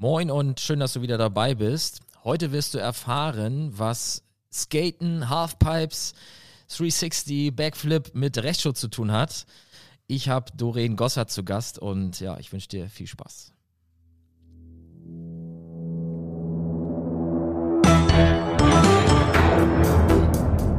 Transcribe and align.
Moin 0.00 0.30
und 0.30 0.60
schön, 0.60 0.78
dass 0.78 0.92
du 0.92 1.02
wieder 1.02 1.18
dabei 1.18 1.56
bist. 1.56 2.02
Heute 2.22 2.52
wirst 2.52 2.72
du 2.72 2.78
erfahren, 2.78 3.76
was 3.76 4.22
Skaten, 4.52 5.28
Halfpipes, 5.28 6.14
360, 6.68 7.56
Backflip 7.56 8.14
mit 8.14 8.38
Rechtsschutz 8.38 8.78
zu 8.78 8.86
tun 8.86 9.10
hat. 9.10 9.44
Ich 10.06 10.28
habe 10.28 10.52
Doreen 10.56 10.94
Gossert 10.94 11.32
zu 11.32 11.42
Gast 11.42 11.80
und 11.80 12.20
ja, 12.20 12.38
ich 12.38 12.52
wünsche 12.52 12.68
dir 12.68 12.88
viel 12.88 13.08
Spaß. 13.08 13.52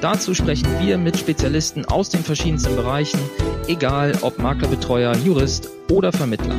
Dazu 0.00 0.32
sprechen 0.32 0.68
wir 0.78 0.96
mit 0.96 1.18
Spezialisten 1.18 1.84
aus 1.84 2.08
den 2.08 2.22
verschiedensten 2.22 2.76
Bereichen, 2.76 3.18
egal 3.66 4.16
ob 4.20 4.38
Maklerbetreuer, 4.38 5.16
Jurist 5.16 5.70
oder 5.90 6.12
Vermittler. 6.12 6.54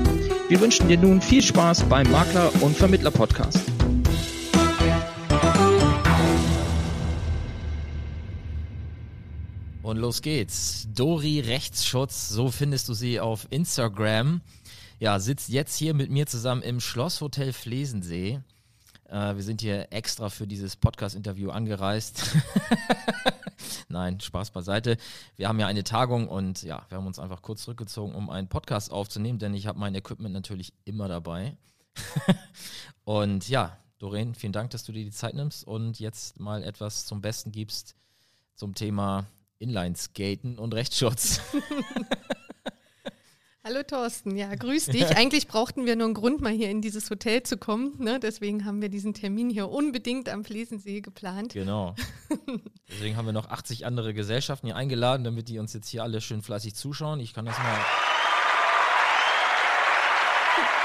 Wir 0.50 0.60
wünschen 0.60 0.90
dir 0.90 0.98
nun 0.98 1.22
viel 1.22 1.42
Spaß 1.42 1.84
beim 1.84 2.12
Makler- 2.12 2.52
und 2.62 2.76
Vermittler-Podcast. 2.76 3.60
Und 9.84 9.98
los 9.98 10.22
geht's. 10.22 10.90
Dori 10.94 11.40
Rechtsschutz, 11.40 12.28
so 12.28 12.52
findest 12.52 12.90
du 12.90 12.94
sie 12.94 13.22
auf 13.22 13.48
Instagram. 13.52 14.42
Ja, 15.00 15.18
sitzt 15.20 15.48
jetzt 15.48 15.78
hier 15.78 15.94
mit 15.94 16.12
mir 16.12 16.28
zusammen 16.28 16.62
im 16.62 16.82
Schlosshotel 16.82 17.54
Flesensee. 17.54 18.42
Äh, 19.10 19.36
wir 19.36 19.44
sind 19.44 19.62
hier 19.62 19.92
extra 19.92 20.30
für 20.30 20.48
dieses 20.48 20.76
Podcast-Interview 20.76 21.50
angereist. 21.50 22.36
Nein, 23.90 24.20
Spaß 24.20 24.52
beiseite. 24.52 24.98
Wir 25.36 25.48
haben 25.48 25.60
ja 25.60 25.68
eine 25.68 25.84
Tagung 25.84 26.28
und 26.28 26.62
ja, 26.62 26.86
wir 26.90 26.98
haben 26.98 27.08
uns 27.08 27.20
einfach 27.20 27.42
kurz 27.42 27.64
zurückgezogen, 27.64 28.14
um 28.14 28.30
einen 28.30 28.48
Podcast 28.48 28.92
aufzunehmen, 28.92 29.40
denn 29.40 29.54
ich 29.54 29.68
habe 29.68 29.80
mein 29.80 29.96
Equipment 29.96 30.34
natürlich 30.34 30.74
immer 30.86 31.08
dabei. 31.08 31.58
und 33.04 33.50
ja, 33.50 33.78
Doreen, 33.98 34.36
vielen 34.36 34.54
Dank, 34.54 34.70
dass 34.70 34.84
du 34.84 34.92
dir 34.92 35.04
die 35.04 35.12
Zeit 35.12 35.34
nimmst 35.34 35.66
und 35.66 36.00
jetzt 36.00 36.40
mal 36.40 36.64
etwas 36.64 37.06
zum 37.06 37.22
Besten 37.22 37.52
gibst 37.52 37.96
zum 38.56 38.76
Thema 38.76 39.26
Inline-Skaten 39.58 40.60
und 40.60 40.74
Rechtsschutz. 40.74 41.42
Hallo 43.70 43.84
Thorsten, 43.84 44.36
ja, 44.36 44.56
grüß 44.56 44.86
dich. 44.88 45.16
Eigentlich 45.16 45.48
brauchten 45.48 45.86
wir 45.86 45.96
nur 45.96 46.06
einen 46.06 46.16
Grund, 46.16 46.42
mal 46.42 46.52
hier 46.52 46.72
in 46.72 46.82
dieses 46.82 47.08
Hotel 47.12 47.44
zu 47.44 47.56
kommen. 47.56 47.94
Ne? 48.00 48.20
Deswegen 48.20 48.66
haben 48.66 48.82
wir 48.82 48.90
diesen 48.90 49.14
Termin 49.14 49.48
hier 49.52 49.70
unbedingt 49.70 50.28
am 50.28 50.44
Flesensee 50.44 51.02
geplant. 51.02 51.54
Genau. 51.54 51.94
Deswegen 52.90 53.16
haben 53.16 53.28
wir 53.28 53.32
noch 53.32 53.48
80 53.48 53.86
andere 53.86 54.16
Gesellschaften 54.16 54.66
hier 54.66 54.76
eingeladen, 54.76 55.24
damit 55.24 55.50
die 55.50 55.60
uns 55.60 55.72
jetzt 55.74 55.88
hier 55.88 56.02
alle 56.02 56.20
schön 56.20 56.42
fleißig 56.42 56.74
zuschauen. 56.74 57.20
Ich 57.20 57.36
kann 57.36 57.46
das 57.46 57.58
mal. 57.60 57.78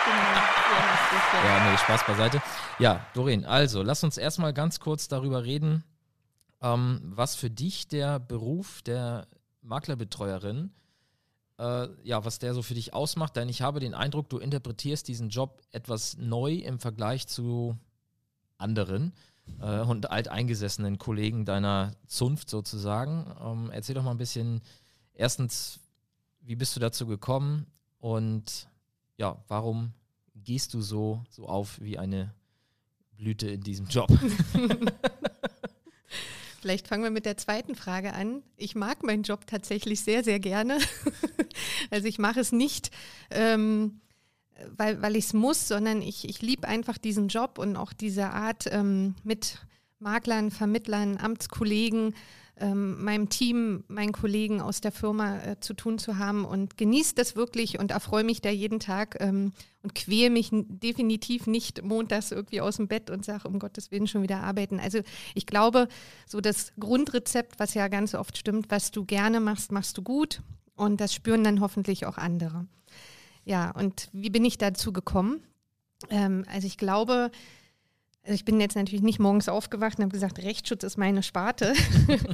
Genau. 0.05 1.47
Ja, 1.47 1.71
nee, 1.71 1.79
Spaß 1.79 2.05
beiseite. 2.07 2.43
Ja, 2.79 3.07
Doreen, 3.15 3.47
also 3.47 3.83
lass 3.83 4.05
uns 4.05 4.19
erstmal 4.19 4.53
ganz 4.53 4.79
kurz 4.79 5.09
darüber 5.09 5.45
reden, 5.45 5.83
ähm, 6.61 7.01
was 7.03 7.37
für 7.37 7.49
dich 7.49 7.89
der 7.89 8.21
Beruf 8.21 8.83
der 8.83 9.27
Maklerbetreuerin 9.63 10.65
ist 10.67 10.84
äh, 11.59 11.89
ja, 12.03 12.25
was 12.25 12.39
der 12.39 12.55
so 12.55 12.63
für 12.63 12.75
dich 12.75 12.95
ausmacht, 12.95 13.37
denn 13.37 13.49
ich 13.49 13.63
habe 13.63 13.81
den 13.81 13.95
Eindruck, 13.95 14.29
du 14.29 14.39
interpretierst 14.39 15.07
diesen 15.09 15.29
Job 15.29 15.63
etwas 15.71 16.17
neu 16.17 16.55
im 16.55 16.79
Vergleich 16.79 17.27
zu 17.27 17.77
anderen 18.59 19.13
äh, 19.61 19.81
und 19.81 20.11
alteingesessenen 20.11 20.99
Kollegen 20.99 21.45
deiner 21.45 21.93
Zunft 22.07 22.51
sozusagen. 22.51 23.27
Ähm, 23.41 23.71
erzähl 23.73 23.95
doch 23.95 24.03
mal 24.03 24.11
ein 24.11 24.19
bisschen, 24.19 24.63
erstens, 25.13 25.81
wie 26.41 26.57
bist 26.57 26.75
du 26.77 26.81
dazu 26.81 27.07
gekommen 27.07 27.67
und 27.99 28.69
ja, 29.17 29.43
warum 29.49 29.93
gehst 30.35 30.75
du 30.75 30.81
so, 30.81 31.25
so 31.31 31.47
auf 31.47 31.81
wie 31.81 31.99
eine 31.99 32.35
Blüte 33.13 33.49
in 33.49 33.61
diesem 33.61 33.87
Job? 33.87 34.09
Vielleicht 36.65 36.89
fangen 36.89 37.03
wir 37.05 37.11
mit 37.11 37.27
der 37.27 37.37
zweiten 37.37 37.75
Frage 37.75 38.15
an. 38.15 38.43
Ich 38.57 38.75
mag 38.75 39.03
meinen 39.03 39.23
Job 39.23 39.47
tatsächlich 39.47 40.01
sehr, 40.01 40.25
sehr 40.25 40.41
gerne. 40.41 40.79
also 41.91 42.09
ich 42.09 42.19
mache 42.19 42.41
es 42.41 42.53
nicht, 42.53 42.91
ähm, 43.31 44.01
weil, 44.75 45.03
weil 45.03 45.15
ich 45.15 45.27
es 45.27 45.33
muss, 45.35 45.69
sondern 45.69 46.01
ich, 46.01 46.27
ich 46.27 46.41
liebe 46.41 46.67
einfach 46.67 46.97
diesen 46.97 47.29
Job 47.29 47.59
und 47.59 47.77
auch 47.77 47.93
diese 47.93 48.31
Art 48.31 48.65
ähm, 48.73 49.15
mit 49.25 49.59
Maklern, 49.99 50.51
Vermittlern, 50.51 51.19
Amtskollegen 51.19 52.15
ähm, 52.61 53.03
meinem 53.03 53.29
Team, 53.29 53.85
meinen 53.89 54.13
Kollegen 54.13 54.61
aus 54.61 54.81
der 54.81 54.93
Firma 54.93 55.39
äh, 55.43 55.61
zu 55.61 55.75
tun 55.75 55.99
zu 55.99 56.19
haben 56.19 56.45
und 56.45 56.77
genieße 56.77 57.15
das 57.15 57.35
wirklich 57.35 57.79
und 57.79 57.91
erfreue 57.91 58.23
mich 58.23 58.41
da 58.41 58.51
jeden 58.51 58.79
Tag 58.79 59.17
ähm, 59.21 59.53
und 59.83 59.95
quäle 59.95 60.31
mich 60.31 60.51
definitiv 60.53 61.47
nicht 61.47 61.83
montags 61.83 62.31
irgendwie 62.31 62.61
aus 62.61 62.77
dem 62.77 62.87
Bett 62.87 63.11
und 63.11 63.25
sage, 63.25 63.49
um 63.49 63.59
Gottes 63.59 63.91
Willen 63.91 64.07
schon 64.07 64.23
wieder 64.23 64.43
arbeiten. 64.43 64.79
Also 64.79 65.01
ich 65.35 65.47
glaube, 65.47 65.89
so 66.27 66.41
das 66.41 66.73
Grundrezept, 66.79 67.59
was 67.59 67.75
ja 67.75 67.89
ganz 67.89 68.15
oft 68.15 68.39
stimmt, 68.39 68.71
was 68.71 68.93
du 68.93 69.05
gerne 69.05 69.41
machst, 69.41 69.73
machst 69.73 69.99
du 69.99 70.03
gut 70.03 70.41
und 70.77 71.01
das 71.01 71.13
spüren 71.13 71.43
dann 71.43 71.61
hoffentlich 71.61 72.07
auch 72.07 72.19
andere. 72.19 72.67
Ja, 73.45 73.73
und 73.73 74.09
wie 74.13 74.31
bin 74.31 74.45
ich 74.45 74.59
dazu 74.59 74.93
gekommen? 74.93 75.43
Ähm, 76.09 76.45
also 76.49 76.67
ich 76.67 76.79
glaube, 76.79 77.31
also 78.25 78.35
ich 78.35 78.45
bin 78.47 78.59
jetzt 78.59 78.75
natürlich 78.75 79.03
nicht 79.03 79.19
morgens 79.19 79.51
aufgewacht 79.51 79.99
und 79.99 80.05
habe 80.05 80.13
gesagt, 80.13 80.39
Rechtsschutz 80.39 80.83
ist 80.83 80.97
meine 80.97 81.23
Sparte. 81.23 81.75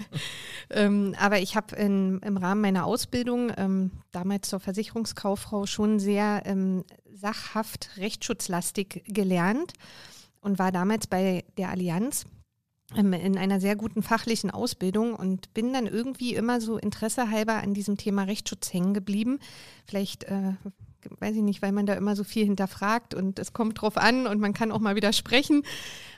ähm, 0.70 1.16
aber 1.18 1.40
ich 1.40 1.56
habe 1.56 1.74
im 1.74 2.36
Rahmen 2.36 2.60
meiner 2.60 2.86
Ausbildung, 2.86 3.52
ähm, 3.56 3.90
damals 4.12 4.48
zur 4.48 4.60
Versicherungskauffrau, 4.60 5.66
schon 5.66 5.98
sehr 5.98 6.42
ähm, 6.44 6.84
sachhaft 7.12 7.90
rechtsschutzlastig 7.96 9.02
gelernt 9.08 9.72
und 10.40 10.60
war 10.60 10.70
damals 10.70 11.08
bei 11.08 11.44
der 11.58 11.70
Allianz 11.70 12.24
ähm, 12.96 13.12
in 13.12 13.36
einer 13.36 13.60
sehr 13.60 13.74
guten 13.74 14.04
fachlichen 14.04 14.52
Ausbildung 14.52 15.14
und 15.14 15.52
bin 15.54 15.72
dann 15.72 15.88
irgendwie 15.88 16.34
immer 16.34 16.60
so 16.60 16.78
interessehalber 16.78 17.54
an 17.54 17.74
diesem 17.74 17.96
Thema 17.96 18.22
Rechtsschutz 18.22 18.72
hängen 18.72 18.94
geblieben. 18.94 19.40
Vielleicht 19.86 20.24
äh, 20.24 20.52
weiß 21.18 21.36
ich 21.36 21.42
nicht, 21.42 21.62
weil 21.62 21.72
man 21.72 21.86
da 21.86 21.94
immer 21.94 22.16
so 22.16 22.24
viel 22.24 22.44
hinterfragt 22.44 23.14
und 23.14 23.38
es 23.38 23.52
kommt 23.52 23.80
drauf 23.80 23.96
an 23.96 24.26
und 24.26 24.40
man 24.40 24.52
kann 24.52 24.72
auch 24.72 24.78
mal 24.78 24.96
widersprechen. 24.96 25.62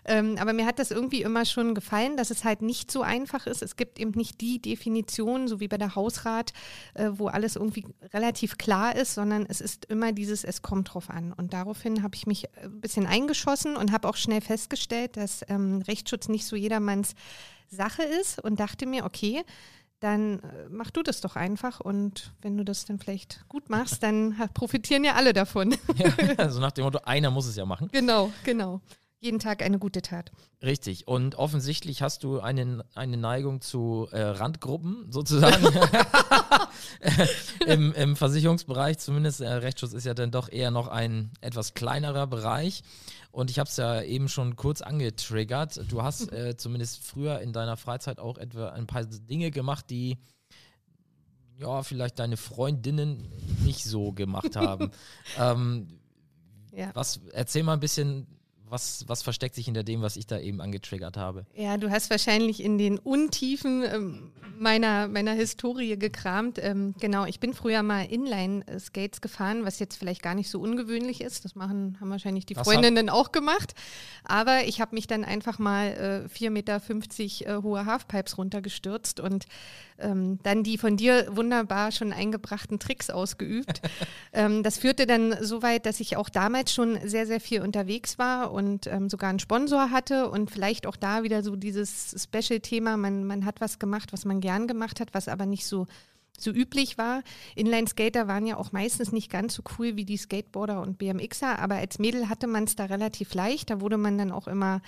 Ähm, 0.04 0.36
aber 0.38 0.52
mir 0.52 0.66
hat 0.66 0.78
das 0.78 0.90
irgendwie 0.90 1.22
immer 1.22 1.44
schon 1.44 1.74
gefallen, 1.74 2.16
dass 2.16 2.30
es 2.30 2.44
halt 2.44 2.60
nicht 2.60 2.90
so 2.90 3.02
einfach 3.02 3.46
ist. 3.46 3.62
Es 3.62 3.76
gibt 3.76 4.00
eben 4.00 4.10
nicht 4.12 4.40
die 4.40 4.60
Definition, 4.60 5.46
so 5.46 5.60
wie 5.60 5.68
bei 5.68 5.78
der 5.78 5.94
Hausrat, 5.94 6.52
äh, 6.94 7.10
wo 7.12 7.28
alles 7.28 7.56
irgendwie 7.56 7.86
relativ 8.12 8.58
klar 8.58 8.96
ist, 8.96 9.14
sondern 9.14 9.46
es 9.48 9.60
ist 9.60 9.84
immer 9.84 10.12
dieses, 10.12 10.42
es 10.42 10.62
kommt 10.62 10.92
drauf 10.92 11.08
an. 11.08 11.32
Und 11.32 11.52
daraufhin 11.52 12.02
habe 12.02 12.16
ich 12.16 12.26
mich 12.26 12.48
ein 12.58 12.80
bisschen 12.80 13.06
eingeschossen 13.06 13.76
und 13.76 13.92
habe 13.92 14.08
auch 14.08 14.16
schnell 14.16 14.40
festgestellt, 14.40 15.16
dass 15.16 15.44
ähm, 15.48 15.82
Rechtsschutz 15.86 16.28
nicht 16.28 16.46
so 16.46 16.56
jedermanns 16.56 17.14
Sache 17.68 18.02
ist 18.02 18.42
und 18.42 18.60
dachte 18.60 18.86
mir, 18.86 19.04
okay, 19.04 19.42
dann 20.02 20.40
äh, 20.40 20.68
mach 20.68 20.90
du 20.90 21.02
das 21.02 21.20
doch 21.20 21.36
einfach 21.36 21.80
und 21.80 22.32
wenn 22.42 22.56
du 22.56 22.64
das 22.64 22.84
dann 22.84 22.98
vielleicht 22.98 23.44
gut 23.48 23.70
machst, 23.70 24.02
dann 24.02 24.36
profitieren 24.52 25.04
ja 25.04 25.14
alle 25.14 25.32
davon. 25.32 25.74
Ja, 25.96 26.10
also 26.38 26.58
nach 26.60 26.72
dem 26.72 26.84
Motto, 26.84 27.00
einer 27.04 27.30
muss 27.30 27.46
es 27.46 27.54
ja 27.54 27.66
machen. 27.66 27.88
Genau, 27.92 28.32
genau. 28.44 28.80
Jeden 29.22 29.38
Tag 29.38 29.62
eine 29.62 29.78
gute 29.78 30.02
Tat. 30.02 30.32
Richtig. 30.64 31.06
Und 31.06 31.36
offensichtlich 31.36 32.02
hast 32.02 32.24
du 32.24 32.40
eine, 32.40 32.84
eine 32.92 33.16
Neigung 33.16 33.60
zu 33.60 34.08
äh, 34.10 34.20
Randgruppen 34.20 35.12
sozusagen. 35.12 35.64
Im, 37.68 37.92
Im 37.92 38.16
Versicherungsbereich 38.16 38.98
zumindest. 38.98 39.38
Der 39.38 39.62
Rechtsschutz 39.62 39.92
ist 39.92 40.06
ja 40.06 40.14
dann 40.14 40.32
doch 40.32 40.50
eher 40.50 40.72
noch 40.72 40.88
ein 40.88 41.30
etwas 41.40 41.74
kleinerer 41.74 42.26
Bereich. 42.26 42.82
Und 43.30 43.48
ich 43.48 43.60
habe 43.60 43.68
es 43.68 43.76
ja 43.76 44.02
eben 44.02 44.28
schon 44.28 44.56
kurz 44.56 44.82
angetriggert. 44.82 45.84
Du 45.88 46.02
hast 46.02 46.22
äh, 46.32 46.56
zumindest 46.56 47.04
früher 47.04 47.38
in 47.42 47.52
deiner 47.52 47.76
Freizeit 47.76 48.18
auch 48.18 48.38
etwa 48.38 48.70
ein 48.70 48.88
paar 48.88 49.04
Dinge 49.04 49.52
gemacht, 49.52 49.84
die 49.88 50.18
ja 51.58 51.84
vielleicht 51.84 52.18
deine 52.18 52.36
Freundinnen 52.36 53.30
nicht 53.62 53.84
so 53.84 54.10
gemacht 54.10 54.56
haben. 54.56 54.90
ähm, 55.38 56.00
ja. 56.72 56.90
Was 56.94 57.20
erzähl 57.32 57.62
mal 57.62 57.74
ein 57.74 57.80
bisschen, 57.80 58.26
was, 58.72 59.04
was 59.06 59.22
versteckt 59.22 59.54
sich 59.54 59.66
hinter 59.66 59.84
dem, 59.84 60.02
was 60.02 60.16
ich 60.16 60.26
da 60.26 60.40
eben 60.40 60.60
angetriggert 60.60 61.16
habe? 61.16 61.44
Ja, 61.54 61.76
du 61.76 61.90
hast 61.90 62.10
wahrscheinlich 62.10 62.62
in 62.62 62.78
den 62.78 62.98
Untiefen 62.98 63.84
ähm, 63.84 64.32
meiner, 64.58 65.08
meiner 65.08 65.32
Historie 65.32 65.96
gekramt. 65.98 66.58
Ähm, 66.58 66.94
genau, 66.98 67.26
ich 67.26 67.38
bin 67.38 67.52
früher 67.52 67.82
mal 67.82 68.04
Inline-Skates 68.04 69.20
gefahren, 69.20 69.64
was 69.64 69.78
jetzt 69.78 69.96
vielleicht 69.96 70.22
gar 70.22 70.34
nicht 70.34 70.48
so 70.48 70.60
ungewöhnlich 70.60 71.20
ist. 71.20 71.44
Das 71.44 71.54
machen, 71.54 71.98
haben 72.00 72.10
wahrscheinlich 72.10 72.46
die 72.46 72.56
was 72.56 72.66
Freundinnen 72.66 73.10
hat? 73.10 73.14
auch 73.14 73.30
gemacht. 73.30 73.74
Aber 74.24 74.64
ich 74.64 74.80
habe 74.80 74.94
mich 74.94 75.06
dann 75.06 75.24
einfach 75.24 75.58
mal 75.58 76.28
äh, 76.32 76.34
4,50 76.34 76.50
Meter 76.50 76.80
äh, 76.80 77.62
hohe 77.62 77.84
Halfpipes 77.84 78.38
runtergestürzt 78.38 79.20
und 79.20 79.46
ähm, 79.98 80.38
dann 80.42 80.62
die 80.62 80.78
von 80.78 80.96
dir 80.96 81.26
wunderbar 81.30 81.92
schon 81.92 82.12
eingebrachten 82.12 82.78
Tricks 82.78 83.10
ausgeübt. 83.10 83.82
ähm, 84.32 84.62
das 84.62 84.78
führte 84.78 85.06
dann 85.06 85.36
so 85.42 85.62
weit, 85.62 85.84
dass 85.84 86.00
ich 86.00 86.16
auch 86.16 86.30
damals 86.30 86.72
schon 86.72 86.98
sehr, 87.04 87.26
sehr 87.26 87.40
viel 87.40 87.60
unterwegs 87.60 88.18
war 88.18 88.52
und 88.52 88.61
ähm, 88.86 89.08
sogar 89.08 89.30
einen 89.30 89.38
Sponsor 89.38 89.90
hatte 89.90 90.30
und 90.30 90.50
vielleicht 90.50 90.86
auch 90.86 90.96
da 90.96 91.22
wieder 91.22 91.42
so 91.42 91.56
dieses 91.56 92.14
Special-Thema, 92.22 92.96
man, 92.96 93.24
man 93.24 93.44
hat 93.44 93.60
was 93.60 93.78
gemacht, 93.78 94.12
was 94.12 94.24
man 94.24 94.40
gern 94.40 94.66
gemacht 94.66 95.00
hat, 95.00 95.14
was 95.14 95.28
aber 95.28 95.46
nicht 95.46 95.66
so 95.66 95.86
so 96.38 96.50
üblich 96.50 96.98
war. 96.98 97.22
Inline-Skater 97.54 98.26
waren 98.26 98.46
ja 98.46 98.56
auch 98.56 98.72
meistens 98.72 99.12
nicht 99.12 99.30
ganz 99.30 99.54
so 99.54 99.62
cool 99.78 99.96
wie 99.96 100.04
die 100.04 100.16
Skateboarder 100.16 100.80
und 100.80 100.98
BMXer, 100.98 101.58
aber 101.58 101.76
als 101.76 101.98
Mädel 101.98 102.28
hatte 102.28 102.46
man 102.46 102.64
es 102.64 102.74
da 102.74 102.86
relativ 102.86 103.34
leicht. 103.34 103.70
Da 103.70 103.80
wurde 103.80 103.98
man 103.98 104.18
dann 104.18 104.32
auch 104.32 104.48
immer 104.48 104.80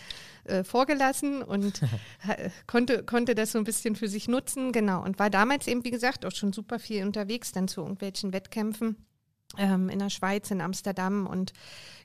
äh, 0.44 0.64
vorgelassen 0.64 1.42
und 1.42 1.80
konnte, 2.66 3.04
konnte 3.04 3.34
das 3.34 3.52
so 3.52 3.58
ein 3.58 3.64
bisschen 3.64 3.94
für 3.94 4.08
sich 4.08 4.26
nutzen. 4.26 4.72
Genau. 4.72 5.02
Und 5.04 5.18
war 5.18 5.30
damals 5.30 5.66
eben, 5.66 5.84
wie 5.84 5.90
gesagt, 5.90 6.24
auch 6.26 6.32
schon 6.32 6.52
super 6.52 6.78
viel 6.78 7.04
unterwegs, 7.04 7.52
dann 7.52 7.68
zu 7.68 7.82
irgendwelchen 7.82 8.32
Wettkämpfen 8.32 8.96
ähm, 9.58 9.88
in 9.88 9.98
der 9.98 10.10
Schweiz, 10.10 10.50
in 10.50 10.60
Amsterdam. 10.60 11.26
Und 11.26 11.52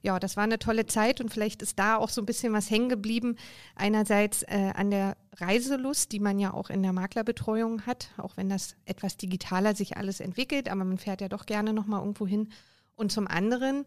ja, 0.01 0.19
das 0.19 0.37
war 0.37 0.43
eine 0.43 0.59
tolle 0.59 0.85
Zeit 0.85 1.21
und 1.21 1.31
vielleicht 1.31 1.61
ist 1.61 1.79
da 1.79 1.97
auch 1.97 2.09
so 2.09 2.21
ein 2.21 2.25
bisschen 2.25 2.53
was 2.53 2.69
hängen 2.69 2.89
geblieben. 2.89 3.35
Einerseits 3.75 4.43
äh, 4.43 4.71
an 4.75 4.91
der 4.91 5.17
Reiselust, 5.37 6.11
die 6.11 6.19
man 6.19 6.39
ja 6.39 6.53
auch 6.53 6.69
in 6.69 6.83
der 6.83 6.93
Maklerbetreuung 6.93 7.85
hat, 7.85 8.09
auch 8.17 8.37
wenn 8.37 8.49
das 8.49 8.75
etwas 8.85 9.17
digitaler 9.17 9.75
sich 9.75 9.97
alles 9.97 10.19
entwickelt, 10.19 10.69
aber 10.69 10.83
man 10.83 10.97
fährt 10.97 11.21
ja 11.21 11.29
doch 11.29 11.45
gerne 11.45 11.73
nochmal 11.73 11.99
irgendwo 11.99 12.27
hin. 12.27 12.49
Und 12.95 13.11
zum 13.11 13.27
anderen 13.27 13.85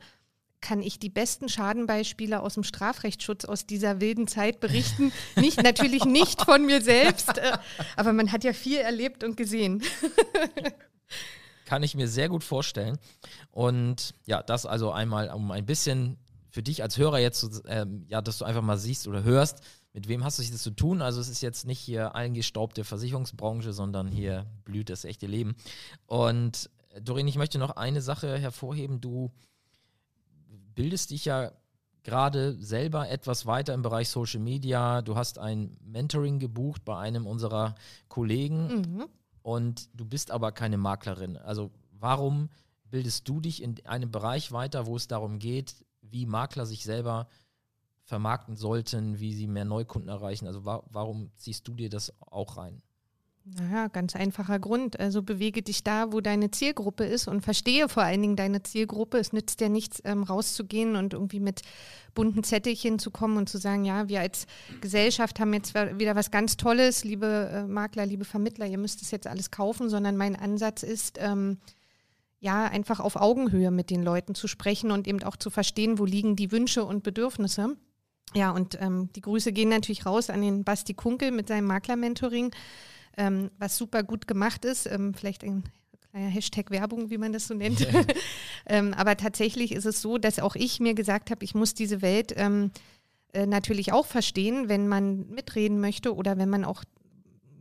kann 0.62 0.80
ich 0.80 0.98
die 0.98 1.10
besten 1.10 1.48
Schadenbeispiele 1.48 2.40
aus 2.40 2.54
dem 2.54 2.62
Strafrechtsschutz 2.62 3.44
aus 3.44 3.66
dieser 3.66 4.00
wilden 4.00 4.28
Zeit 4.28 4.60
berichten. 4.60 5.12
Nicht, 5.36 5.62
natürlich 5.62 6.04
nicht 6.04 6.42
von 6.42 6.64
mir 6.64 6.80
selbst, 6.80 7.36
äh, 7.36 7.58
aber 7.96 8.12
man 8.12 8.32
hat 8.32 8.44
ja 8.44 8.52
viel 8.52 8.78
erlebt 8.78 9.24
und 9.24 9.36
gesehen. 9.36 9.82
Kann 11.72 11.82
ich 11.82 11.94
mir 11.94 12.06
sehr 12.06 12.28
gut 12.28 12.44
vorstellen. 12.44 12.98
Und 13.50 14.12
ja, 14.26 14.42
das 14.42 14.66
also 14.66 14.90
einmal, 14.90 15.30
um 15.30 15.50
ein 15.52 15.64
bisschen 15.64 16.18
für 16.50 16.62
dich 16.62 16.82
als 16.82 16.98
Hörer 16.98 17.18
jetzt, 17.18 17.62
ähm, 17.64 18.04
ja, 18.08 18.20
dass 18.20 18.36
du 18.36 18.44
einfach 18.44 18.60
mal 18.60 18.76
siehst 18.76 19.08
oder 19.08 19.22
hörst, 19.22 19.62
mit 19.94 20.06
wem 20.06 20.22
hast 20.22 20.38
du 20.38 20.42
das 20.42 20.62
zu 20.62 20.72
tun? 20.72 21.00
Also 21.00 21.18
es 21.18 21.30
ist 21.30 21.40
jetzt 21.40 21.64
nicht 21.64 21.78
hier 21.78 22.14
eingestaubte 22.14 22.84
Versicherungsbranche, 22.84 23.72
sondern 23.72 24.06
hier 24.06 24.44
blüht 24.66 24.90
das 24.90 25.06
echte 25.06 25.26
Leben. 25.26 25.56
Und 26.04 26.68
äh, 26.90 27.00
Doreen, 27.00 27.26
ich 27.26 27.38
möchte 27.38 27.56
noch 27.56 27.76
eine 27.76 28.02
Sache 28.02 28.36
hervorheben. 28.36 29.00
Du 29.00 29.32
bildest 30.74 31.10
dich 31.10 31.24
ja 31.24 31.52
gerade 32.02 32.54
selber 32.60 33.08
etwas 33.08 33.46
weiter 33.46 33.72
im 33.72 33.80
Bereich 33.80 34.10
Social 34.10 34.40
Media. 34.40 35.00
Du 35.00 35.16
hast 35.16 35.38
ein 35.38 35.78
Mentoring 35.82 36.38
gebucht 36.38 36.84
bei 36.84 36.98
einem 36.98 37.26
unserer 37.26 37.76
Kollegen. 38.08 38.66
Mhm 38.66 39.08
und 39.42 39.88
du 39.94 40.04
bist 40.04 40.30
aber 40.30 40.52
keine 40.52 40.78
Maklerin. 40.78 41.36
Also 41.36 41.70
warum 41.92 42.50
bildest 42.84 43.28
du 43.28 43.40
dich 43.40 43.62
in 43.62 43.84
einem 43.86 44.10
Bereich 44.10 44.52
weiter, 44.52 44.86
wo 44.86 44.96
es 44.96 45.08
darum 45.08 45.38
geht, 45.38 45.84
wie 46.00 46.26
Makler 46.26 46.66
sich 46.66 46.84
selber 46.84 47.28
vermarkten 48.04 48.56
sollten, 48.56 49.18
wie 49.18 49.34
sie 49.34 49.46
mehr 49.46 49.64
Neukunden 49.64 50.08
erreichen? 50.08 50.46
Also 50.46 50.64
wa 50.64 50.82
warum 50.90 51.30
ziehst 51.36 51.66
du 51.68 51.74
dir 51.74 51.90
das 51.90 52.12
auch 52.20 52.56
rein? 52.56 52.82
Naja, 53.44 53.88
ganz 53.88 54.14
einfacher 54.14 54.60
Grund. 54.60 55.00
Also 55.00 55.20
bewege 55.22 55.62
dich 55.62 55.82
da, 55.82 56.12
wo 56.12 56.20
deine 56.20 56.52
Zielgruppe 56.52 57.04
ist 57.04 57.26
und 57.26 57.40
verstehe 57.40 57.88
vor 57.88 58.04
allen 58.04 58.22
Dingen 58.22 58.36
deine 58.36 58.62
Zielgruppe. 58.62 59.18
Es 59.18 59.32
nützt 59.32 59.58
dir 59.58 59.68
nichts, 59.68 60.00
ähm, 60.04 60.22
rauszugehen 60.22 60.94
und 60.94 61.12
irgendwie 61.12 61.40
mit 61.40 61.62
bunten 62.14 62.44
Zettelchen 62.44 63.00
zu 63.00 63.10
kommen 63.10 63.36
und 63.36 63.48
zu 63.48 63.58
sagen, 63.58 63.84
ja, 63.84 64.08
wir 64.08 64.20
als 64.20 64.46
Gesellschaft 64.80 65.40
haben 65.40 65.52
jetzt 65.54 65.74
wieder 65.74 66.14
was 66.14 66.30
ganz 66.30 66.56
Tolles, 66.56 67.02
liebe 67.02 67.50
äh, 67.52 67.64
Makler, 67.64 68.06
liebe 68.06 68.24
Vermittler, 68.24 68.66
ihr 68.66 68.78
müsst 68.78 69.02
es 69.02 69.10
jetzt 69.10 69.26
alles 69.26 69.50
kaufen, 69.50 69.88
sondern 69.88 70.16
mein 70.16 70.36
Ansatz 70.36 70.84
ist, 70.84 71.18
ähm, 71.20 71.58
ja, 72.38 72.66
einfach 72.66 73.00
auf 73.00 73.16
Augenhöhe 73.16 73.72
mit 73.72 73.90
den 73.90 74.04
Leuten 74.04 74.36
zu 74.36 74.46
sprechen 74.46 74.92
und 74.92 75.08
eben 75.08 75.22
auch 75.24 75.36
zu 75.36 75.50
verstehen, 75.50 75.98
wo 75.98 76.04
liegen 76.04 76.36
die 76.36 76.52
Wünsche 76.52 76.84
und 76.84 77.02
Bedürfnisse. 77.02 77.76
Ja, 78.34 78.50
und 78.52 78.80
ähm, 78.80 79.10
die 79.14 79.20
Grüße 79.20 79.52
gehen 79.52 79.68
natürlich 79.68 80.06
raus 80.06 80.30
an 80.30 80.42
den 80.42 80.64
Basti 80.64 80.94
Kunkel 80.94 81.32
mit 81.32 81.48
seinem 81.48 81.66
Makler-Mentoring 81.66 82.52
ähm, 83.16 83.50
was 83.58 83.76
super 83.76 84.02
gut 84.02 84.26
gemacht 84.26 84.64
ist. 84.64 84.86
Ähm, 84.86 85.14
vielleicht 85.14 85.44
ein 85.44 85.64
kleiner 86.10 86.28
Hashtag 86.28 86.70
Werbung, 86.70 87.10
wie 87.10 87.18
man 87.18 87.32
das 87.32 87.48
so 87.48 87.54
nennt. 87.54 87.80
Yeah. 87.80 88.04
ähm, 88.66 88.94
aber 88.94 89.16
tatsächlich 89.16 89.72
ist 89.72 89.86
es 89.86 90.02
so, 90.02 90.18
dass 90.18 90.38
auch 90.38 90.56
ich 90.56 90.80
mir 90.80 90.94
gesagt 90.94 91.30
habe, 91.30 91.44
ich 91.44 91.54
muss 91.54 91.74
diese 91.74 92.02
Welt 92.02 92.34
ähm, 92.36 92.70
äh, 93.32 93.46
natürlich 93.46 93.92
auch 93.92 94.06
verstehen, 94.06 94.68
wenn 94.68 94.88
man 94.88 95.28
mitreden 95.30 95.80
möchte 95.80 96.14
oder 96.14 96.36
wenn 96.36 96.50
man 96.50 96.64
auch 96.64 96.84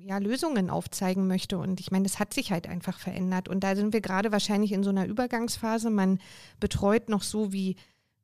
ja, 0.03 0.17
Lösungen 0.17 0.69
aufzeigen 0.69 1.27
möchte. 1.27 1.57
Und 1.57 1.79
ich 1.79 1.91
meine, 1.91 2.03
das 2.03 2.19
hat 2.19 2.33
sich 2.33 2.51
halt 2.51 2.67
einfach 2.67 2.99
verändert. 2.99 3.47
Und 3.47 3.63
da 3.63 3.75
sind 3.75 3.93
wir 3.93 4.01
gerade 4.01 4.31
wahrscheinlich 4.31 4.71
in 4.71 4.83
so 4.83 4.89
einer 4.89 5.05
Übergangsphase. 5.05 5.89
Man 5.89 6.19
betreut 6.59 7.07
noch 7.07 7.23
so 7.23 7.53
wie 7.53 7.75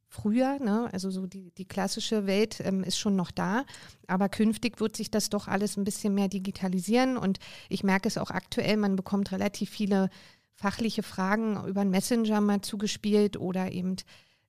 früher. 0.08 0.60
Ne? 0.60 0.90
Also 0.92 1.12
so 1.12 1.28
die, 1.28 1.52
die 1.58 1.66
klassische 1.66 2.26
Welt 2.26 2.62
ähm, 2.64 2.84
ist 2.84 2.98
schon 2.98 3.16
noch 3.16 3.32
da. 3.32 3.66
Aber 4.08 4.30
künftig 4.30 4.80
wird 4.80 4.96
sich 4.96 5.12
das 5.12 5.30
doch 5.30 5.48
alles 5.48 5.78
ein 5.78 5.84
bisschen 5.84 6.14
mehr 6.14 6.28
digitalisieren. 6.28 7.18
Und 7.18 7.40
ich 7.70 7.84
merke 7.84 8.08
es 8.08 8.18
auch 8.18 8.32
aktuell, 8.32 8.78
man 8.78 8.96
bekommt 8.96 9.32
relativ 9.32 9.70
viele 9.70 10.10
fachliche 10.54 11.04
Fragen 11.04 11.64
über 11.68 11.82
einen 11.82 11.92
Messenger 11.92 12.42
mal 12.42 12.62
zugespielt 12.62 13.38
oder 13.38 13.72
eben 13.72 13.96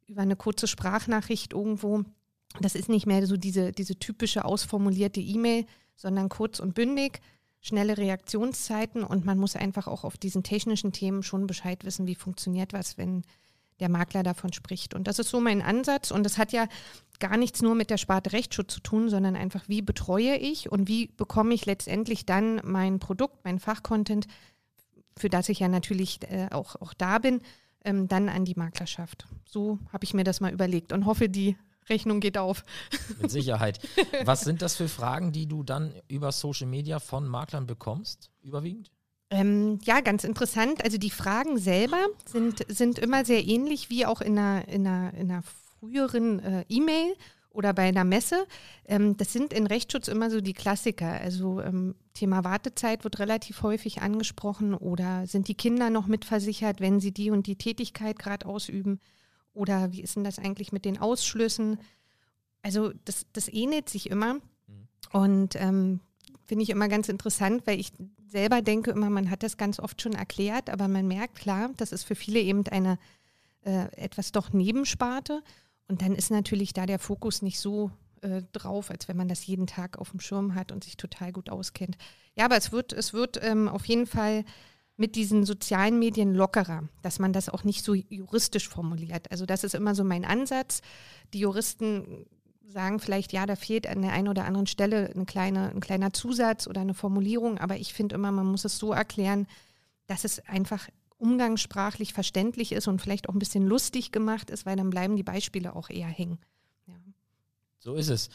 über 0.06 0.22
eine 0.22 0.37
kurze 0.37 0.66
Sprachnachricht 0.66 1.52
irgendwo. 1.52 2.05
Das 2.60 2.75
ist 2.75 2.88
nicht 2.88 3.06
mehr 3.06 3.26
so 3.26 3.37
diese, 3.37 3.72
diese 3.72 3.99
typische 3.99 4.44
ausformulierte 4.44 5.20
E-Mail, 5.20 5.66
sondern 5.96 6.31
kurz 6.31 6.60
und 6.60 6.75
bündig, 6.75 7.20
schnelle 7.60 7.99
Reaktionszeiten 7.99 9.05
und 9.05 9.26
man 9.26 9.38
muss 9.38 9.55
einfach 9.55 9.87
auch 9.87 10.05
auf 10.05 10.16
diesen 10.16 10.43
technischen 10.43 10.93
Themen 10.93 11.22
schon 11.22 11.46
Bescheid 11.46 11.84
wissen, 11.84 12.06
wie 12.06 12.14
funktioniert 12.14 12.72
was, 12.72 12.96
wenn 12.96 13.22
der 13.80 13.88
Makler 13.88 14.22
davon 14.22 14.52
spricht. 14.52 14.94
Und 14.94 15.06
das 15.06 15.19
ist 15.19 15.30
so 15.30 15.40
mein 15.40 15.62
Ansatz. 15.62 16.10
Und 16.10 16.25
das 16.25 16.38
hat 16.38 16.52
ja 16.52 16.66
gar 17.19 17.36
nichts 17.36 17.62
nur 17.62 17.75
mit 17.75 17.90
der 17.90 17.96
Sparte 17.96 18.32
Rechtsschutz 18.32 18.75
zu 18.75 18.80
tun, 18.80 19.08
sondern 19.08 19.36
einfach, 19.36 19.69
wie 19.69 19.82
betreue 19.82 20.36
ich 20.36 20.70
und 20.70 20.88
wie 20.88 21.08
bekomme 21.08 21.54
ich 21.54 21.66
letztendlich 21.66 22.26
dann 22.26 22.60
mein 22.64 22.98
Produkt, 22.98 23.44
mein 23.44 23.58
Fachcontent, 23.58 24.26
für 25.16 25.28
das 25.28 25.48
ich 25.48 25.60
ja 25.60 25.69
natürlich 25.69 26.20
äh, 26.30 26.48
auch, 26.50 26.76
auch 26.76 26.94
da 26.94 27.19
bin, 27.19 27.40
ähm, 27.84 28.08
dann 28.08 28.28
an 28.28 28.44
die 28.44 28.54
Maklerschaft. 28.54 29.26
So 29.48 29.78
habe 29.92 30.04
ich 30.04 30.14
mir 30.14 30.24
das 30.24 30.40
mal 30.40 30.52
überlegt 30.52 30.92
und 30.92 31.06
hoffe, 31.06 31.28
die 31.28 31.56
Rechnung 31.88 32.20
geht 32.20 32.38
auf. 32.38 32.64
Mit 33.20 33.31
Sicherheit. 33.31 33.81
Was 34.24 34.42
sind 34.42 34.62
das 34.62 34.76
für 34.76 34.88
Fragen, 34.88 35.32
die 35.32 35.46
du 35.46 35.62
dann 35.62 35.92
über 36.08 36.32
Social 36.32 36.66
Media 36.66 37.00
von 37.00 37.26
Maklern 37.26 37.66
bekommst, 37.66 38.31
überwiegend? 38.42 38.90
Ähm, 39.31 39.79
ja, 39.85 40.01
ganz 40.01 40.25
interessant. 40.25 40.82
Also 40.85 40.97
die 40.97 41.11
Fragen 41.11 41.58
selber 41.58 42.06
sind, 42.25 42.65
sind 42.69 42.99
immer 42.99 43.25
sehr 43.25 43.47
ähnlich 43.47 43.91
wie 43.91 44.06
auch 44.06 44.20
in 44.20 44.39
einer, 44.39 44.67
in 44.69 44.87
einer, 44.87 45.15
in 45.15 45.31
einer 45.31 45.43
früheren 45.81 46.41
äh, 46.41 46.65
E-Mail 46.69 47.15
oder 47.51 47.75
bei 47.75 47.89
einer 47.89 48.05
Messe. 48.05 48.47
Ähm, 48.87 49.17
das 49.17 49.32
sind 49.32 49.53
in 49.53 49.67
Rechtsschutz 49.67 50.08
immer 50.08 50.31
so 50.31 50.41
die 50.41 50.55
Klassiker. 50.55 51.20
Also 51.20 51.61
ähm, 51.61 51.94
Thema 52.15 52.44
Wartezeit 52.44 53.05
wird 53.05 53.19
relativ 53.19 53.63
häufig 53.63 54.01
angesprochen 54.01 54.75
oder 54.75 55.27
sind 55.27 55.49
die 55.49 55.55
Kinder 55.55 55.91
noch 55.91 56.06
mitversichert, 56.06 56.81
wenn 56.81 57.01
sie 57.01 57.13
die 57.13 57.31
und 57.31 57.47
die 57.47 57.56
Tätigkeit 57.56 58.19
gerade 58.19 58.47
ausüben? 58.47 59.01
Oder 59.53 59.93
wie 59.93 60.03
ist 60.03 60.17
denn 60.17 60.25
das 60.25 60.39
eigentlich 60.39 60.73
mit 60.73 60.85
den 60.85 60.99
Ausschlüssen? 60.99 61.79
Also 62.63 62.93
das, 63.05 63.27
das 63.32 63.49
ähnelt 63.49 63.89
sich 63.89 64.08
immer. 64.08 64.35
Mhm. 64.35 64.41
Und 65.13 65.56
ähm, 65.56 66.01
finde 66.48 66.62
ich 66.62 66.70
immer 66.70 66.88
ganz 66.88 67.08
interessant, 67.08 67.67
weil 67.67 67.78
ich 67.78 67.93
selber 68.26 68.62
denke 68.62 68.90
immer, 68.90 69.10
man 69.10 69.31
hat 69.31 69.43
das 69.43 69.58
ganz 69.58 69.78
oft 69.78 70.00
schon 70.00 70.14
erklärt, 70.14 70.70
aber 70.70 70.88
man 70.88 71.06
merkt, 71.06 71.36
klar, 71.36 71.70
das 71.76 71.93
ist 71.93 72.05
für 72.05 72.14
viele 72.14 72.40
eben 72.40 72.67
eine 72.69 72.98
äh, 73.64 73.93
etwas 73.96 74.32
doch 74.32 74.52
Nebensparte. 74.52 75.43
Und 75.88 76.00
dann 76.02 76.14
ist 76.14 76.31
natürlich 76.31 76.72
da 76.72 76.86
der 76.86 76.98
Fokus 76.98 77.43
nicht 77.43 77.60
so 77.60 77.90
äh, 78.22 78.43
drauf, 78.52 78.90
als 78.90 79.08
wenn 79.08 79.17
man 79.17 79.28
das 79.28 79.46
jeden 79.46 79.67
Tag 79.67 79.98
auf 79.98 80.10
dem 80.10 80.20
Schirm 80.20 80.55
hat 80.55 80.72
und 80.72 80.84
sich 80.84 80.96
total 80.96 81.32
gut 81.32 81.50
auskennt. 81.50 81.98
Ja, 82.34 82.46
aber 82.46 82.56
es 82.56 82.72
wird, 82.72 82.94
es 82.94 83.12
wird 83.12 83.38
ähm, 83.43 83.69
auf 83.69 83.84
jeden 83.84 84.06
Fall 84.06 84.44
mit 84.96 85.17
diesen 85.17 85.44
sozialen 85.44 85.98
Medien 85.98 86.34
lockerer, 86.34 86.88
dass 87.02 87.19
man 87.19 87.32
das 87.32 87.48
auch 87.48 87.62
nicht 87.62 87.84
so 87.84 87.94
juristisch 87.94 88.69
formuliert. 88.69 89.31
Also 89.31 89.46
das 89.46 89.64
ist 89.64 89.74
immer 89.74 89.94
so 89.94 90.02
mein 90.02 90.24
Ansatz. 90.24 90.81
Die 91.34 91.40
Juristen 91.40 92.26
sagen 92.69 93.01
vielleicht, 93.01 93.32
ja, 93.32 93.46
da 93.46 93.56
fehlt 93.56 93.87
an 93.87 94.03
der 94.03 94.13
einen 94.13 94.29
oder 94.29 94.44
anderen 94.44 94.67
Stelle 94.67 95.10
eine 95.15 95.25
kleine, 95.25 95.70
ein 95.70 95.81
kleiner 95.81 96.13
Zusatz 96.13 96.67
oder 96.67 96.82
eine 96.82 96.94
Formulierung, 96.94 97.58
aber 97.58 97.77
ich 97.77 97.94
finde 97.94 98.15
immer, 98.15 98.31
man 98.31 98.46
muss 98.46 98.65
es 98.65 98.79
so 98.79 98.93
erklären, 98.93 99.46
dass 100.06 100.25
es 100.25 100.46
einfach 100.46 100.89
umgangssprachlich 101.17 102.13
verständlich 102.13 102.72
ist 102.72 102.87
und 102.87 103.01
vielleicht 103.01 103.29
auch 103.29 103.34
ein 103.34 103.39
bisschen 103.39 103.67
lustig 103.67 104.13
gemacht 104.13 104.51
ist, 104.51 104.67
weil 104.67 104.77
dann 104.77 104.91
bleiben 104.91 105.17
die 105.17 105.22
Beispiele 105.22 105.75
auch 105.75 105.91
eher 105.91 106.06
hängen. 106.06 106.39
Ja. 106.87 106.94
So 107.79 107.94
ist 107.94 108.08
es. 108.08 108.29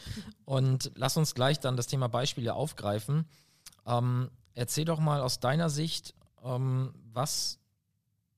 Und 0.44 0.92
lass 0.94 1.16
uns 1.16 1.34
gleich 1.34 1.60
dann 1.60 1.76
das 1.76 1.86
Thema 1.86 2.08
Beispiele 2.08 2.54
aufgreifen. 2.54 3.24
Ähm, 3.86 4.30
erzähl 4.54 4.84
doch 4.84 5.00
mal 5.00 5.20
aus 5.20 5.40
deiner 5.40 5.70
Sicht, 5.70 6.14
ähm, 6.44 6.92
was 7.12 7.58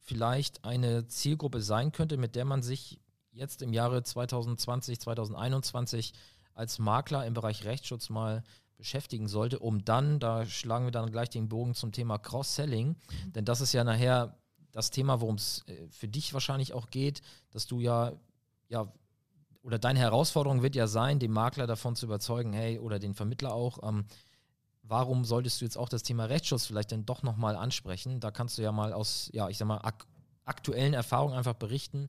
vielleicht 0.00 0.64
eine 0.64 1.08
Zielgruppe 1.08 1.60
sein 1.60 1.90
könnte, 1.90 2.16
mit 2.16 2.36
der 2.36 2.44
man 2.44 2.62
sich 2.62 3.00
jetzt 3.36 3.62
im 3.62 3.72
Jahre 3.72 4.02
2020, 4.02 4.98
2021 5.00 6.14
als 6.54 6.78
Makler 6.78 7.26
im 7.26 7.34
Bereich 7.34 7.64
Rechtsschutz 7.64 8.08
mal 8.08 8.42
beschäftigen 8.76 9.28
sollte, 9.28 9.58
um 9.58 9.84
dann, 9.84 10.18
da 10.18 10.46
schlagen 10.46 10.86
wir 10.86 10.90
dann 10.90 11.10
gleich 11.10 11.30
den 11.30 11.48
Bogen 11.48 11.74
zum 11.74 11.92
Thema 11.92 12.18
Cross-Selling, 12.18 12.88
mhm. 12.88 13.32
denn 13.32 13.44
das 13.44 13.60
ist 13.60 13.72
ja 13.72 13.84
nachher 13.84 14.36
das 14.72 14.90
Thema, 14.90 15.20
worum 15.20 15.36
es 15.36 15.64
äh, 15.66 15.88
für 15.88 16.08
dich 16.08 16.34
wahrscheinlich 16.34 16.72
auch 16.74 16.90
geht, 16.90 17.22
dass 17.50 17.66
du 17.66 17.80
ja, 17.80 18.12
ja, 18.68 18.92
oder 19.62 19.78
deine 19.78 19.98
Herausforderung 19.98 20.62
wird 20.62 20.76
ja 20.76 20.86
sein, 20.86 21.18
den 21.18 21.32
Makler 21.32 21.66
davon 21.66 21.96
zu 21.96 22.06
überzeugen, 22.06 22.52
hey, 22.52 22.78
oder 22.78 22.98
den 22.98 23.14
Vermittler 23.14 23.54
auch, 23.54 23.82
ähm, 23.82 24.04
warum 24.82 25.24
solltest 25.24 25.60
du 25.60 25.64
jetzt 25.64 25.78
auch 25.78 25.88
das 25.88 26.02
Thema 26.02 26.26
Rechtsschutz 26.26 26.66
vielleicht 26.66 26.92
dann 26.92 27.06
doch 27.06 27.22
nochmal 27.22 27.56
ansprechen? 27.56 28.20
Da 28.20 28.30
kannst 28.30 28.58
du 28.58 28.62
ja 28.62 28.72
mal 28.72 28.92
aus, 28.92 29.30
ja, 29.32 29.48
ich 29.48 29.58
sag 29.58 29.66
mal, 29.68 29.78
ak 29.78 30.06
aktuellen 30.44 30.94
Erfahrungen 30.94 31.34
einfach 31.34 31.54
berichten, 31.54 32.08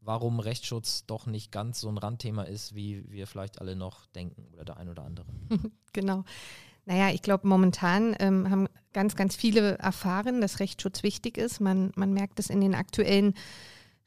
warum 0.00 0.40
Rechtsschutz 0.40 1.06
doch 1.06 1.26
nicht 1.26 1.52
ganz 1.52 1.80
so 1.80 1.88
ein 1.88 1.98
Randthema 1.98 2.42
ist, 2.42 2.74
wie 2.74 3.04
wir 3.10 3.26
vielleicht 3.26 3.60
alle 3.60 3.76
noch 3.76 4.06
denken 4.06 4.46
oder 4.52 4.64
der 4.64 4.76
ein 4.78 4.88
oder 4.88 5.04
andere. 5.04 5.26
genau. 5.92 6.24
Naja, 6.86 7.10
ich 7.10 7.20
glaube, 7.20 7.46
momentan 7.46 8.16
ähm, 8.18 8.48
haben 8.48 8.68
ganz, 8.94 9.14
ganz 9.14 9.36
viele 9.36 9.76
erfahren, 9.76 10.40
dass 10.40 10.58
Rechtsschutz 10.58 11.02
wichtig 11.02 11.36
ist. 11.36 11.60
Man, 11.60 11.92
man 11.96 12.14
merkt 12.14 12.40
es 12.40 12.48
in 12.48 12.62
den 12.62 12.74
aktuellen 12.74 13.34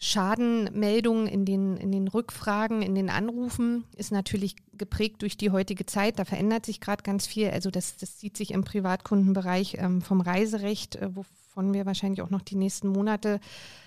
Schadenmeldungen, 0.03 1.27
in 1.27 1.45
den, 1.45 1.77
in 1.77 1.91
den 1.91 2.07
Rückfragen, 2.07 2.81
in 2.81 2.95
den 2.95 3.11
Anrufen, 3.11 3.83
ist 3.95 4.11
natürlich 4.11 4.55
geprägt 4.73 5.21
durch 5.21 5.37
die 5.37 5.51
heutige 5.51 5.85
Zeit. 5.85 6.17
Da 6.17 6.25
verändert 6.25 6.65
sich 6.65 6.81
gerade 6.81 7.03
ganz 7.03 7.27
viel. 7.27 7.51
Also 7.51 7.69
das, 7.69 7.97
das 7.97 8.19
sieht 8.19 8.35
sich 8.35 8.49
im 8.49 8.63
Privatkundenbereich 8.63 9.75
ähm, 9.77 10.01
vom 10.01 10.19
Reiserecht, 10.19 10.95
äh, 10.95 11.15
wovon 11.15 11.75
wir 11.75 11.85
wahrscheinlich 11.85 12.23
auch 12.23 12.31
noch 12.31 12.41
die 12.41 12.55
nächsten 12.55 12.87
Monate 12.87 13.39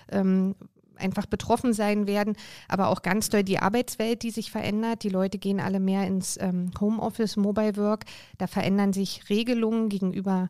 ähm, 0.09 0.55
einfach 0.97 1.27
betroffen 1.27 1.73
sein 1.73 2.07
werden, 2.07 2.37
aber 2.69 2.89
auch 2.89 3.03
ganz 3.03 3.29
doll 3.29 3.43
die 3.43 3.59
Arbeitswelt, 3.59 4.23
die 4.23 4.31
sich 4.31 4.51
verändert. 4.51 5.03
Die 5.03 5.09
Leute 5.09 5.39
gehen 5.39 5.61
alle 5.61 5.81
mehr 5.81 6.07
ins 6.07 6.39
ähm, 6.41 6.71
Homeoffice, 6.81 7.37
Mobile 7.37 7.77
Work. 7.77 8.05
Da 8.39 8.47
verändern 8.47 8.93
sich 8.93 9.29
Regelungen 9.29 9.89
gegenüber 9.89 10.49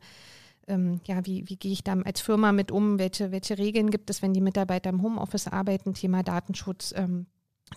ähm, 0.66 1.00
ja, 1.04 1.24
wie, 1.26 1.48
wie 1.48 1.56
gehe 1.56 1.72
ich 1.72 1.84
da 1.84 1.92
als 1.92 2.20
Firma 2.20 2.52
mit 2.52 2.72
um? 2.72 2.98
Welche, 2.98 3.32
welche 3.32 3.58
Regeln 3.58 3.90
gibt 3.90 4.08
es, 4.10 4.22
wenn 4.22 4.32
die 4.32 4.40
Mitarbeiter 4.40 4.90
im 4.90 5.02
Homeoffice 5.02 5.48
arbeiten? 5.48 5.94
Thema 5.94 6.22
Datenschutz, 6.22 6.94
ähm, 6.96 7.26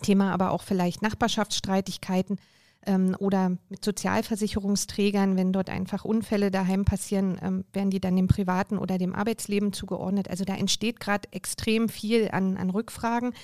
Thema 0.02 0.32
aber 0.32 0.50
auch 0.52 0.62
vielleicht 0.62 1.02
Nachbarschaftsstreitigkeiten 1.02 2.38
ähm, 2.86 3.16
oder 3.18 3.56
mit 3.68 3.84
Sozialversicherungsträgern, 3.84 5.36
wenn 5.36 5.52
dort 5.52 5.70
einfach 5.70 6.04
Unfälle 6.04 6.50
daheim 6.50 6.84
passieren, 6.84 7.38
ähm, 7.42 7.64
werden 7.72 7.90
die 7.90 8.00
dann 8.00 8.16
dem 8.16 8.28
privaten 8.28 8.78
oder 8.78 8.98
dem 8.98 9.14
Arbeitsleben 9.14 9.72
zugeordnet. 9.72 10.28
Also 10.28 10.44
da 10.44 10.54
entsteht 10.54 11.00
gerade 11.00 11.28
extrem 11.32 11.88
viel 11.88 12.30
an, 12.30 12.56
an 12.56 12.70
Rückfragen, 12.70 13.34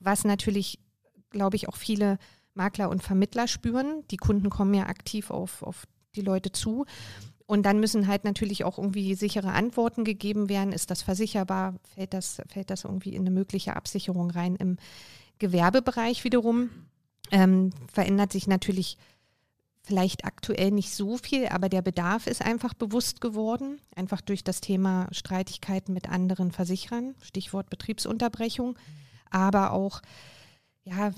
was 0.00 0.24
natürlich, 0.24 0.80
glaube 1.30 1.56
ich, 1.56 1.68
auch 1.68 1.76
viele 1.76 2.18
Makler 2.54 2.90
und 2.90 3.02
Vermittler 3.02 3.46
spüren. 3.46 4.04
Die 4.10 4.16
Kunden 4.16 4.50
kommen 4.50 4.74
ja 4.74 4.86
aktiv 4.86 5.30
auf, 5.30 5.62
auf 5.62 5.86
die 6.16 6.22
Leute 6.22 6.52
zu. 6.52 6.84
Und 7.46 7.64
dann 7.64 7.80
müssen 7.80 8.08
halt 8.08 8.24
natürlich 8.24 8.64
auch 8.64 8.76
irgendwie 8.76 9.14
sichere 9.14 9.52
Antworten 9.52 10.04
gegeben 10.04 10.50
werden. 10.50 10.72
Ist 10.72 10.90
das 10.90 11.00
versicherbar? 11.00 11.76
Fällt 11.94 12.12
das, 12.12 12.42
fällt 12.46 12.68
das 12.68 12.84
irgendwie 12.84 13.14
in 13.14 13.22
eine 13.22 13.30
mögliche 13.30 13.74
Absicherung 13.74 14.30
rein? 14.30 14.54
Im 14.56 14.76
Gewerbebereich 15.38 16.24
wiederum 16.24 16.68
ähm, 17.30 17.70
verändert 17.92 18.32
sich 18.32 18.46
natürlich 18.46 18.96
vielleicht 19.82 20.26
aktuell 20.26 20.70
nicht 20.70 20.92
so 20.92 21.16
viel, 21.16 21.48
aber 21.48 21.70
der 21.70 21.80
Bedarf 21.80 22.26
ist 22.26 22.42
einfach 22.42 22.74
bewusst 22.74 23.22
geworden, 23.22 23.80
einfach 23.96 24.20
durch 24.20 24.44
das 24.44 24.60
Thema 24.60 25.08
Streitigkeiten 25.12 25.94
mit 25.94 26.10
anderen 26.10 26.52
Versicherern, 26.52 27.14
Stichwort 27.22 27.70
Betriebsunterbrechung, 27.70 28.78
aber 29.30 29.72
auch 29.72 30.02
ja, 30.84 31.10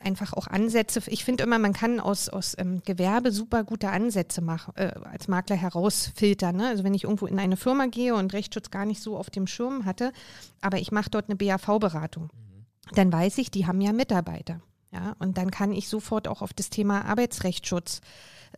einfach 0.00 0.32
auch 0.32 0.46
Ansätze. 0.46 1.00
Ich 1.06 1.24
finde 1.24 1.44
immer, 1.44 1.58
man 1.58 1.72
kann 1.72 2.00
aus, 2.00 2.28
aus 2.28 2.56
ähm, 2.58 2.82
Gewerbe 2.84 3.30
super 3.30 3.64
gute 3.64 3.88
Ansätze 3.88 4.40
machen, 4.40 4.72
äh, 4.76 4.92
als 5.04 5.28
Makler 5.28 5.56
herausfiltern. 5.56 6.56
Ne? 6.56 6.68
Also 6.68 6.84
wenn 6.84 6.94
ich 6.94 7.04
irgendwo 7.04 7.26
in 7.26 7.38
eine 7.38 7.56
Firma 7.56 7.86
gehe 7.86 8.14
und 8.14 8.32
Rechtsschutz 8.32 8.70
gar 8.70 8.84
nicht 8.84 9.00
so 9.00 9.16
auf 9.16 9.30
dem 9.30 9.46
Schirm 9.46 9.84
hatte, 9.84 10.12
aber 10.60 10.78
ich 10.78 10.90
mache 10.92 11.10
dort 11.10 11.28
eine 11.28 11.36
BAV-Beratung, 11.36 12.24
mhm. 12.24 12.94
dann 12.94 13.12
weiß 13.12 13.38
ich, 13.38 13.50
die 13.50 13.66
haben 13.66 13.80
ja 13.80 13.92
Mitarbeiter. 13.92 14.60
Ja, 14.92 15.16
und 15.18 15.38
dann 15.38 15.50
kann 15.50 15.72
ich 15.72 15.88
sofort 15.88 16.28
auch 16.28 16.42
auf 16.42 16.52
das 16.52 16.68
Thema 16.68 17.04
Arbeitsrechtsschutz 17.06 18.02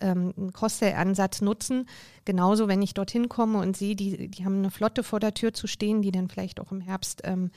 ähm, 0.01 0.35
einen 0.37 0.53
Cross-Sell-Ansatz 0.53 1.41
nutzen. 1.41 1.89
Genauso, 2.25 2.67
wenn 2.67 2.83
ich 2.83 2.95
dorthin 2.95 3.29
komme 3.29 3.59
und 3.59 3.77
sehe, 3.77 3.95
die, 3.95 4.29
die 4.29 4.45
haben 4.45 4.59
eine 4.59 4.73
Flotte 4.73 5.05
vor 5.05 5.21
der 5.21 5.35
Tür 5.35 5.55
zu 5.55 5.69
stehen, 5.69 6.03
die 6.03 6.11
dann 6.11 6.29
vielleicht 6.29 6.61
auch 6.61 6.73
im 6.73 6.81
Herbst 6.81 7.23
ähm, 7.25 7.51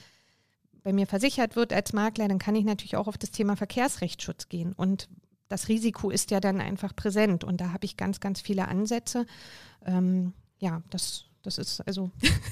bei 0.84 0.94
mir 0.94 1.08
versichert 1.08 1.56
wird 1.56 1.74
als 1.74 1.92
Makler, 1.92 2.28
dann 2.28 2.40
kann 2.40 2.56
ich 2.56 2.66
natürlich 2.66 2.96
auch 2.96 3.08
auf 3.08 3.18
das 3.18 3.32
Thema 3.32 3.56
Verkehrsrechtsschutz 3.56 4.48
gehen. 4.48 4.74
Und 4.74 5.10
das 5.50 5.70
Risiko 5.70 6.10
ist 6.10 6.32
ja 6.32 6.40
dann 6.40 6.62
einfach 6.62 6.96
präsent. 6.96 7.44
Und 7.44 7.60
da 7.60 7.74
habe 7.74 7.86
ich 7.86 7.98
ganz, 7.98 8.20
ganz 8.20 8.42
viele 8.42 8.68
Ansätze. 8.68 9.26
Ähm, 9.86 10.34
ja, 10.60 10.82
das 10.90 11.26
das 11.48 11.58
ist 11.58 11.82
also 11.88 12.12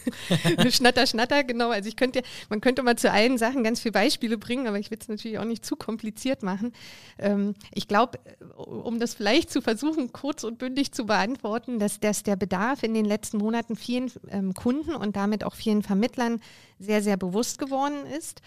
Schnatter, 0.70 1.06
Schnatter, 1.06 1.44
genau. 1.44 1.70
Also 1.70 1.90
ich 1.90 1.98
könnte, 1.98 2.22
man 2.50 2.62
könnte 2.62 2.82
mal 2.82 2.98
zu 2.98 3.12
allen 3.12 3.38
Sachen 3.38 3.64
ganz 3.64 3.82
viele 3.82 3.92
Beispiele 3.92 4.38
bringen, 4.38 4.68
aber 4.68 4.80
ich 4.80 4.90
will 4.90 4.98
es 5.00 5.10
natürlich 5.10 5.38
auch 5.38 5.46
nicht 5.46 5.66
zu 5.66 5.76
kompliziert 5.76 6.44
machen. 6.44 6.72
Ähm, 7.20 7.56
ich 7.74 7.88
glaube, 7.88 8.20
um 8.56 9.00
das 9.00 9.14
vielleicht 9.14 9.52
zu 9.52 9.62
versuchen, 9.62 10.14
kurz 10.14 10.44
und 10.44 10.58
bündig 10.58 10.94
zu 10.94 11.06
beantworten, 11.06 11.78
dass, 11.78 12.00
dass 12.00 12.24
der 12.24 12.38
Bedarf 12.38 12.84
in 12.84 12.94
den 12.94 13.06
letzten 13.06 13.38
Monaten 13.38 13.76
vielen 13.76 14.12
ähm, 14.30 14.54
Kunden 14.54 14.96
und 14.96 15.16
damit 15.16 15.44
auch 15.44 15.56
vielen 15.56 15.84
Vermittlern 15.84 16.42
sehr, 16.80 17.04
sehr 17.04 17.18
bewusst 17.18 17.60
geworden 17.60 18.06
ist 18.18 18.42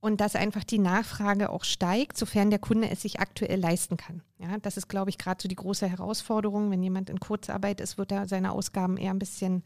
und 0.00 0.20
dass 0.20 0.34
einfach 0.34 0.64
die 0.64 0.78
Nachfrage 0.78 1.50
auch 1.50 1.64
steigt, 1.64 2.16
sofern 2.16 2.50
der 2.50 2.58
Kunde 2.58 2.88
es 2.90 3.02
sich 3.02 3.20
aktuell 3.20 3.60
leisten 3.60 3.96
kann. 3.96 4.22
Ja, 4.38 4.56
das 4.58 4.76
ist, 4.76 4.88
glaube 4.88 5.10
ich, 5.10 5.18
gerade 5.18 5.40
so 5.42 5.48
die 5.48 5.56
große 5.56 5.86
Herausforderung. 5.86 6.70
Wenn 6.70 6.82
jemand 6.82 7.10
in 7.10 7.20
Kurzarbeit 7.20 7.80
ist, 7.80 7.98
wird 7.98 8.10
er 8.10 8.26
seine 8.26 8.52
Ausgaben 8.52 8.96
eher 8.96 9.10
ein 9.10 9.18
bisschen 9.18 9.62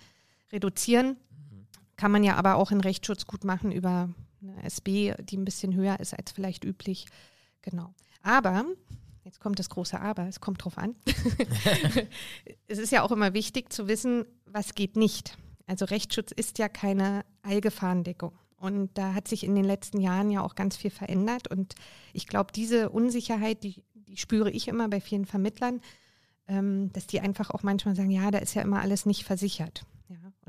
reduzieren. 0.54 1.18
Kann 1.96 2.10
man 2.10 2.24
ja 2.24 2.36
aber 2.36 2.56
auch 2.56 2.70
in 2.70 2.80
Rechtsschutz 2.80 3.26
gut 3.26 3.44
machen 3.44 3.70
über 3.70 4.08
eine 4.40 4.62
SB, 4.64 5.14
die 5.20 5.36
ein 5.36 5.44
bisschen 5.44 5.74
höher 5.74 6.00
ist 6.00 6.14
als 6.14 6.32
vielleicht 6.32 6.64
üblich. 6.64 7.06
Genau. 7.62 7.94
Aber, 8.22 8.64
jetzt 9.24 9.40
kommt 9.40 9.58
das 9.58 9.68
große 9.68 10.00
Aber, 10.00 10.26
es 10.26 10.40
kommt 10.40 10.64
drauf 10.64 10.78
an. 10.78 10.96
es 12.66 12.78
ist 12.78 12.92
ja 12.92 13.02
auch 13.02 13.12
immer 13.12 13.34
wichtig 13.34 13.72
zu 13.72 13.88
wissen, 13.88 14.24
was 14.46 14.74
geht 14.74 14.96
nicht. 14.96 15.36
Also 15.66 15.84
Rechtsschutz 15.84 16.32
ist 16.32 16.58
ja 16.58 16.68
keine 16.68 17.24
Allgefahrendeckung. 17.42 18.32
Und 18.56 18.96
da 18.96 19.14
hat 19.14 19.28
sich 19.28 19.44
in 19.44 19.54
den 19.54 19.64
letzten 19.64 20.00
Jahren 20.00 20.30
ja 20.30 20.42
auch 20.42 20.54
ganz 20.54 20.76
viel 20.76 20.90
verändert. 20.90 21.48
Und 21.48 21.74
ich 22.12 22.26
glaube, 22.26 22.52
diese 22.52 22.90
Unsicherheit, 22.90 23.62
die, 23.62 23.84
die 23.94 24.16
spüre 24.16 24.50
ich 24.50 24.68
immer 24.68 24.88
bei 24.88 25.00
vielen 25.00 25.26
Vermittlern, 25.26 25.80
ähm, 26.48 26.92
dass 26.92 27.06
die 27.06 27.20
einfach 27.20 27.50
auch 27.50 27.62
manchmal 27.62 27.94
sagen, 27.94 28.10
ja, 28.10 28.30
da 28.30 28.38
ist 28.38 28.54
ja 28.54 28.62
immer 28.62 28.80
alles 28.80 29.06
nicht 29.06 29.24
versichert. 29.24 29.84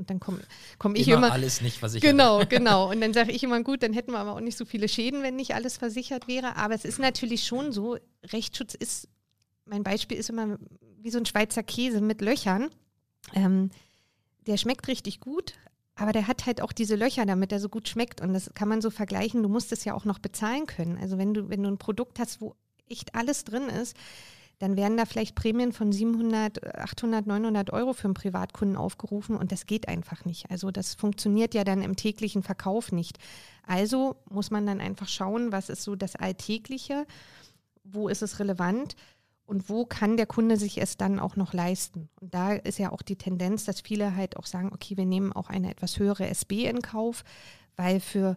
Und 0.06 0.10
dann 0.10 0.20
komme 0.20 0.40
komm 0.78 0.94
ich 0.94 1.08
immer, 1.08 1.18
immer. 1.18 1.32
alles 1.32 1.60
nicht 1.60 1.78
versichert. 1.78 2.10
Genau, 2.10 2.44
genau. 2.48 2.90
Und 2.90 3.00
dann 3.00 3.12
sage 3.12 3.32
ich 3.32 3.42
immer, 3.42 3.60
gut, 3.62 3.82
dann 3.82 3.92
hätten 3.92 4.12
wir 4.12 4.18
aber 4.18 4.34
auch 4.34 4.40
nicht 4.40 4.56
so 4.56 4.64
viele 4.64 4.88
Schäden, 4.88 5.22
wenn 5.22 5.36
nicht 5.36 5.54
alles 5.54 5.76
versichert 5.76 6.28
wäre. 6.28 6.56
Aber 6.56 6.74
es 6.74 6.84
ist 6.84 6.98
natürlich 6.98 7.44
schon 7.44 7.72
so, 7.72 7.98
Rechtsschutz 8.24 8.74
ist, 8.74 9.08
mein 9.64 9.82
Beispiel 9.82 10.16
ist 10.16 10.30
immer 10.30 10.58
wie 11.00 11.10
so 11.10 11.18
ein 11.18 11.26
Schweizer 11.26 11.62
Käse 11.62 12.00
mit 12.00 12.20
Löchern. 12.20 12.70
Ähm, 13.34 13.70
der 14.46 14.56
schmeckt 14.56 14.86
richtig 14.86 15.18
gut, 15.18 15.54
aber 15.96 16.12
der 16.12 16.28
hat 16.28 16.46
halt 16.46 16.60
auch 16.60 16.72
diese 16.72 16.94
Löcher, 16.94 17.26
damit 17.26 17.50
er 17.50 17.58
so 17.58 17.68
gut 17.68 17.88
schmeckt. 17.88 18.20
Und 18.20 18.32
das 18.32 18.52
kann 18.54 18.68
man 18.68 18.80
so 18.80 18.90
vergleichen. 18.90 19.42
Du 19.42 19.48
musst 19.48 19.72
es 19.72 19.84
ja 19.84 19.94
auch 19.94 20.04
noch 20.04 20.20
bezahlen 20.20 20.66
können. 20.66 20.98
Also 20.98 21.18
wenn 21.18 21.34
du, 21.34 21.48
wenn 21.48 21.62
du 21.62 21.68
ein 21.68 21.78
Produkt 21.78 22.20
hast, 22.20 22.40
wo 22.40 22.54
echt 22.88 23.14
alles 23.16 23.44
drin 23.44 23.68
ist, 23.68 23.96
dann 24.58 24.76
werden 24.76 24.96
da 24.96 25.04
vielleicht 25.04 25.34
Prämien 25.34 25.72
von 25.72 25.92
700, 25.92 26.76
800, 26.76 27.26
900 27.26 27.72
Euro 27.72 27.92
für 27.92 28.04
einen 28.04 28.14
Privatkunden 28.14 28.76
aufgerufen 28.76 29.36
und 29.36 29.52
das 29.52 29.66
geht 29.66 29.88
einfach 29.88 30.24
nicht. 30.24 30.50
Also 30.50 30.70
das 30.70 30.94
funktioniert 30.94 31.54
ja 31.54 31.62
dann 31.64 31.82
im 31.82 31.96
täglichen 31.96 32.42
Verkauf 32.42 32.90
nicht. 32.90 33.18
Also 33.66 34.16
muss 34.30 34.50
man 34.50 34.64
dann 34.64 34.80
einfach 34.80 35.08
schauen, 35.08 35.52
was 35.52 35.68
ist 35.68 35.82
so 35.82 35.94
das 35.94 36.16
Alltägliche, 36.16 37.06
wo 37.84 38.08
ist 38.08 38.22
es 38.22 38.38
relevant 38.38 38.96
und 39.44 39.68
wo 39.68 39.84
kann 39.84 40.16
der 40.16 40.26
Kunde 40.26 40.56
sich 40.56 40.78
es 40.78 40.96
dann 40.96 41.20
auch 41.20 41.36
noch 41.36 41.52
leisten. 41.52 42.08
Und 42.20 42.34
da 42.34 42.52
ist 42.54 42.78
ja 42.78 42.92
auch 42.92 43.02
die 43.02 43.16
Tendenz, 43.16 43.64
dass 43.64 43.80
viele 43.82 44.16
halt 44.16 44.36
auch 44.36 44.46
sagen, 44.46 44.70
okay, 44.72 44.96
wir 44.96 45.06
nehmen 45.06 45.32
auch 45.32 45.50
eine 45.50 45.70
etwas 45.70 45.98
höhere 45.98 46.28
SB 46.28 46.64
in 46.66 46.80
Kauf, 46.80 47.24
weil 47.76 48.00
für 48.00 48.36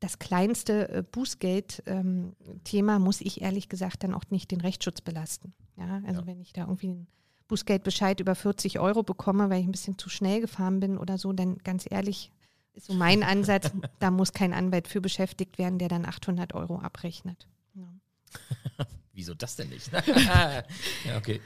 das 0.00 0.18
kleinste 0.18 0.88
äh, 0.88 1.02
Bußgeld-Thema 1.02 2.96
ähm, 2.96 3.02
muss 3.02 3.20
ich 3.20 3.42
ehrlich 3.42 3.68
gesagt 3.68 4.04
dann 4.04 4.14
auch 4.14 4.24
nicht 4.30 4.50
den 4.50 4.60
Rechtsschutz 4.60 5.00
belasten. 5.00 5.54
Ja, 5.76 6.00
also 6.06 6.20
ja. 6.20 6.26
wenn 6.26 6.40
ich 6.40 6.52
da 6.52 6.62
irgendwie 6.62 6.90
einen 6.90 7.06
Bußgeldbescheid 7.48 8.20
über 8.20 8.34
40 8.34 8.78
Euro 8.78 9.02
bekomme, 9.02 9.50
weil 9.50 9.60
ich 9.60 9.66
ein 9.66 9.72
bisschen 9.72 9.98
zu 9.98 10.08
schnell 10.08 10.40
gefahren 10.40 10.80
bin 10.80 10.98
oder 10.98 11.18
so, 11.18 11.32
dann 11.32 11.58
ganz 11.58 11.86
ehrlich 11.90 12.30
ist 12.74 12.86
so 12.86 12.94
mein 12.94 13.22
Ansatz, 13.22 13.72
da 13.98 14.10
muss 14.10 14.32
kein 14.32 14.52
Anwalt 14.52 14.86
für 14.88 15.00
beschäftigt 15.00 15.58
werden, 15.58 15.78
der 15.78 15.88
dann 15.88 16.04
800 16.04 16.54
Euro 16.54 16.78
abrechnet. 16.78 17.48
Ja. 17.74 17.88
Wieso 19.18 19.34
das 19.34 19.56
denn 19.56 19.70
nicht? 19.70 19.90
ja, 21.04 21.16
okay. 21.16 21.40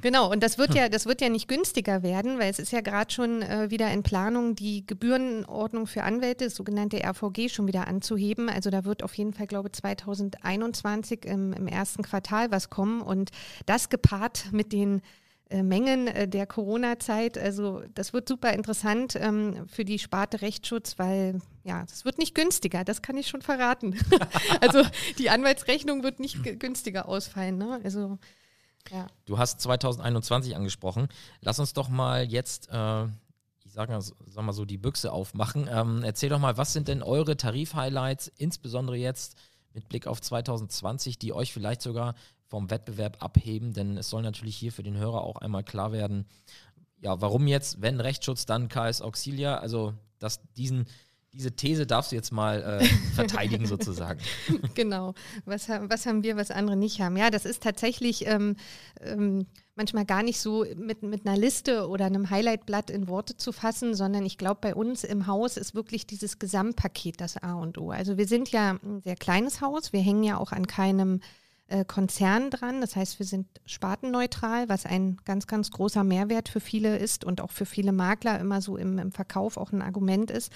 Genau, 0.00 0.30
und 0.30 0.42
das 0.42 0.56
wird 0.56 0.74
ja, 0.74 0.88
das 0.88 1.04
wird 1.04 1.20
ja 1.20 1.28
nicht 1.28 1.48
günstiger 1.48 2.02
werden, 2.02 2.38
weil 2.38 2.50
es 2.50 2.58
ist 2.58 2.72
ja 2.72 2.80
gerade 2.80 3.12
schon 3.12 3.42
äh, 3.42 3.70
wieder 3.70 3.92
in 3.92 4.02
Planung, 4.02 4.54
die 4.54 4.86
Gebührenordnung 4.86 5.86
für 5.86 6.02
Anwälte, 6.02 6.44
das 6.44 6.54
sogenannte 6.54 7.04
RVG, 7.04 7.50
schon 7.50 7.66
wieder 7.66 7.88
anzuheben. 7.88 8.48
Also 8.48 8.70
da 8.70 8.86
wird 8.86 9.02
auf 9.02 9.12
jeden 9.12 9.34
Fall, 9.34 9.46
glaube 9.46 9.68
ich, 9.68 9.74
2021 9.74 11.26
im, 11.26 11.52
im 11.52 11.66
ersten 11.66 12.02
Quartal 12.02 12.50
was 12.50 12.70
kommen. 12.70 13.02
Und 13.02 13.32
das 13.66 13.90
gepaart 13.90 14.50
mit 14.52 14.72
den 14.72 15.02
Mengen 15.62 16.06
äh, 16.06 16.28
der 16.28 16.46
Corona-Zeit. 16.46 17.36
Also 17.36 17.82
das 17.94 18.12
wird 18.12 18.28
super 18.28 18.52
interessant 18.52 19.16
ähm, 19.16 19.66
für 19.68 19.84
die 19.84 19.98
Sparte 19.98 20.42
Rechtsschutz, 20.42 20.98
weil 20.98 21.40
ja, 21.64 21.84
es 21.84 22.04
wird 22.04 22.18
nicht 22.18 22.34
günstiger, 22.34 22.84
das 22.84 23.02
kann 23.02 23.16
ich 23.16 23.28
schon 23.28 23.42
verraten. 23.42 23.98
also 24.60 24.82
die 25.18 25.30
Anwaltsrechnung 25.30 26.02
wird 26.02 26.20
nicht 26.20 26.42
günstiger 26.60 27.08
ausfallen. 27.08 27.58
Ne? 27.58 27.80
Also 27.84 28.18
ja. 28.90 29.06
Du 29.26 29.38
hast 29.38 29.60
2021 29.60 30.56
angesprochen. 30.56 31.08
Lass 31.40 31.58
uns 31.58 31.72
doch 31.72 31.88
mal 31.88 32.24
jetzt, 32.24 32.68
äh, 32.70 33.04
ich 33.64 33.72
sage 33.72 33.92
mal, 33.92 34.02
sag 34.02 34.44
mal 34.44 34.52
so, 34.52 34.64
die 34.64 34.78
Büchse 34.78 35.12
aufmachen. 35.12 35.68
Ähm, 35.70 36.02
erzähl 36.02 36.28
doch 36.28 36.38
mal, 36.38 36.56
was 36.56 36.72
sind 36.72 36.88
denn 36.88 37.02
eure 37.02 37.36
Tarif-Highlights, 37.36 38.32
insbesondere 38.36 38.96
jetzt 38.96 39.36
mit 39.72 39.88
Blick 39.88 40.06
auf 40.06 40.20
2020, 40.20 41.18
die 41.18 41.32
euch 41.32 41.52
vielleicht 41.52 41.82
sogar 41.82 42.14
vom 42.50 42.68
Wettbewerb 42.68 43.22
abheben, 43.22 43.72
denn 43.72 43.96
es 43.96 44.10
soll 44.10 44.22
natürlich 44.22 44.56
hier 44.56 44.72
für 44.72 44.82
den 44.82 44.96
Hörer 44.96 45.22
auch 45.22 45.36
einmal 45.36 45.62
klar 45.62 45.92
werden, 45.92 46.26
ja, 47.00 47.20
warum 47.20 47.46
jetzt, 47.46 47.80
wenn 47.80 48.00
Rechtsschutz, 48.00 48.44
dann 48.44 48.68
KS 48.68 49.00
Auxilia, 49.00 49.56
also 49.58 49.94
dass 50.18 50.40
diesen 50.54 50.86
diese 51.32 51.52
These 51.52 51.86
darfst 51.86 52.10
du 52.10 52.16
jetzt 52.16 52.32
mal 52.32 52.80
äh, 52.80 52.84
verteidigen 53.14 53.66
sozusagen. 53.66 54.20
Genau. 54.74 55.14
Was, 55.44 55.68
was, 55.68 56.06
haben 56.06 56.22
wir, 56.22 56.36
was 56.36 56.50
andere 56.50 56.76
nicht 56.76 57.00
haben? 57.00 57.16
Ja, 57.16 57.30
das 57.30 57.44
ist 57.44 57.62
tatsächlich 57.62 58.26
ähm, 58.26 58.56
ähm, 59.00 59.46
manchmal 59.76 60.04
gar 60.04 60.22
nicht 60.22 60.40
so 60.40 60.64
mit, 60.76 61.02
mit 61.02 61.26
einer 61.26 61.36
Liste 61.36 61.88
oder 61.88 62.06
einem 62.06 62.30
Highlightblatt 62.30 62.90
in 62.90 63.08
Worte 63.08 63.36
zu 63.36 63.52
fassen, 63.52 63.94
sondern 63.94 64.26
ich 64.26 64.38
glaube, 64.38 64.58
bei 64.60 64.74
uns 64.74 65.04
im 65.04 65.26
Haus 65.26 65.56
ist 65.56 65.74
wirklich 65.74 66.06
dieses 66.06 66.38
Gesamtpaket 66.38 67.20
das 67.20 67.36
A 67.36 67.54
und 67.54 67.78
O. 67.78 67.90
Also 67.90 68.16
wir 68.16 68.26
sind 68.26 68.50
ja 68.50 68.78
ein 68.82 69.00
sehr 69.02 69.16
kleines 69.16 69.60
Haus, 69.60 69.92
wir 69.92 70.00
hängen 70.00 70.24
ja 70.24 70.36
auch 70.36 70.52
an 70.52 70.66
keinem 70.66 71.20
äh, 71.70 71.84
Konzern 71.84 72.50
dran. 72.50 72.80
Das 72.80 72.96
heißt, 72.96 73.18
wir 73.18 73.26
sind 73.26 73.46
spartenneutral, 73.64 74.68
was 74.68 74.86
ein 74.86 75.16
ganz, 75.24 75.46
ganz 75.46 75.70
großer 75.70 76.04
Mehrwert 76.04 76.48
für 76.48 76.60
viele 76.60 76.98
ist 76.98 77.24
und 77.24 77.40
auch 77.40 77.50
für 77.50 77.66
viele 77.66 77.92
Makler 77.92 78.38
immer 78.38 78.60
so 78.60 78.76
im, 78.76 78.98
im 78.98 79.12
Verkauf 79.12 79.56
auch 79.56 79.72
ein 79.72 79.82
Argument 79.82 80.30
ist. 80.30 80.52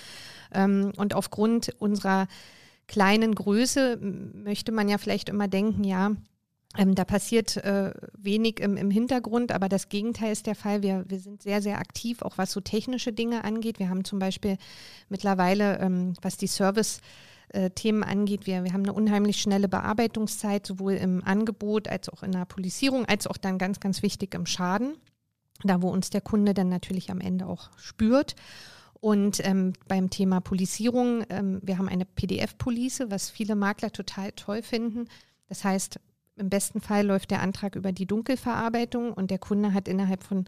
Ähm, 0.53 0.93
und 0.97 1.15
aufgrund 1.15 1.75
unserer 1.79 2.27
kleinen 2.87 3.35
Größe 3.35 3.99
möchte 3.99 4.73
man 4.73 4.89
ja 4.89 4.99
vielleicht 4.99 5.29
immer 5.29 5.49
denken, 5.49 5.85
ja, 5.85 6.13
ähm, 6.77 6.95
da 6.95 7.05
passiert 7.05 7.57
äh, 7.59 7.93
wenig 8.19 8.61
im, 8.61 8.77
im, 8.77 8.91
Hintergrund, 8.91 9.53
aber 9.53 9.69
das 9.69 9.89
Gegenteil 9.89 10.33
ist 10.33 10.47
der 10.47 10.57
Fall. 10.57 10.83
Wir, 10.83 11.05
wir 11.07 11.21
sind 11.21 11.43
sehr, 11.43 11.63
sehr 11.63 11.79
aktiv, 11.79 12.23
auch 12.23 12.37
was 12.37 12.51
so 12.51 12.61
technische 12.61 13.13
Dinge 13.13 13.45
angeht. 13.45 13.79
Wir 13.79 13.89
haben 13.89 14.05
zum 14.05 14.19
Beispiel 14.19 14.59
mittlerweile, 15.09 15.79
ähm, 15.79 16.15
was 16.21 16.37
die 16.37 16.49
Service- 16.49 17.01
äh, 17.55 17.71
Themen 17.71 18.03
angeht. 18.03 18.47
Wir, 18.47 18.65
wir 18.65 18.73
haben 18.73 18.83
eine 18.83 18.93
unheimlich 18.93 19.41
schnelle 19.41 19.69
Bearbeitungszeit, 19.69 20.67
sowohl 20.67 20.95
im 20.95 21.23
Angebot 21.25 21.89
als 21.89 22.09
auch 22.09 22.23
in 22.23 22.33
der 22.33 22.45
Polisierung, 22.45 23.05
als 23.07 23.27
auch 23.27 23.37
dann 23.37 23.59
ganz, 23.59 23.81
ganz 23.81 24.03
wichtig 24.03 24.35
im 24.35 24.47
Schaden, 24.47 24.97
da 25.63 25.81
wo 25.81 25.91
uns 25.91 26.11
der 26.11 26.21
Kunde 26.21 26.55
dann 26.55 26.69
natürlich 26.69 27.11
am 27.11 27.21
Ende 27.21 27.47
auch 27.47 27.71
spürt. 27.77 28.35
Und 29.01 29.47
ähm, 29.47 29.75
beim 29.87 30.11
Thema 30.11 30.41
Polisierung, 30.41 31.25
ähm, 31.29 31.61
wir 31.63 31.79
haben 31.79 31.89
eine 31.89 32.07
PDF-Police, 32.07 33.05
was 33.09 33.31
viele 33.31 33.55
Makler 33.55 33.93
total 33.93 34.33
toll 34.33 34.63
finden. 34.63 35.09
Das 35.49 35.63
heißt, 35.63 36.01
im 36.37 36.51
besten 36.51 36.81
Fall 36.81 37.07
läuft 37.07 37.31
der 37.31 37.43
Antrag 37.43 37.77
über 37.77 37.93
die 37.93 38.07
Dunkelverarbeitung 38.07 39.13
und 39.13 39.31
der 39.31 39.39
Kunde 39.39 39.73
hat 39.73 39.89
innerhalb 39.89 40.25
von 40.25 40.47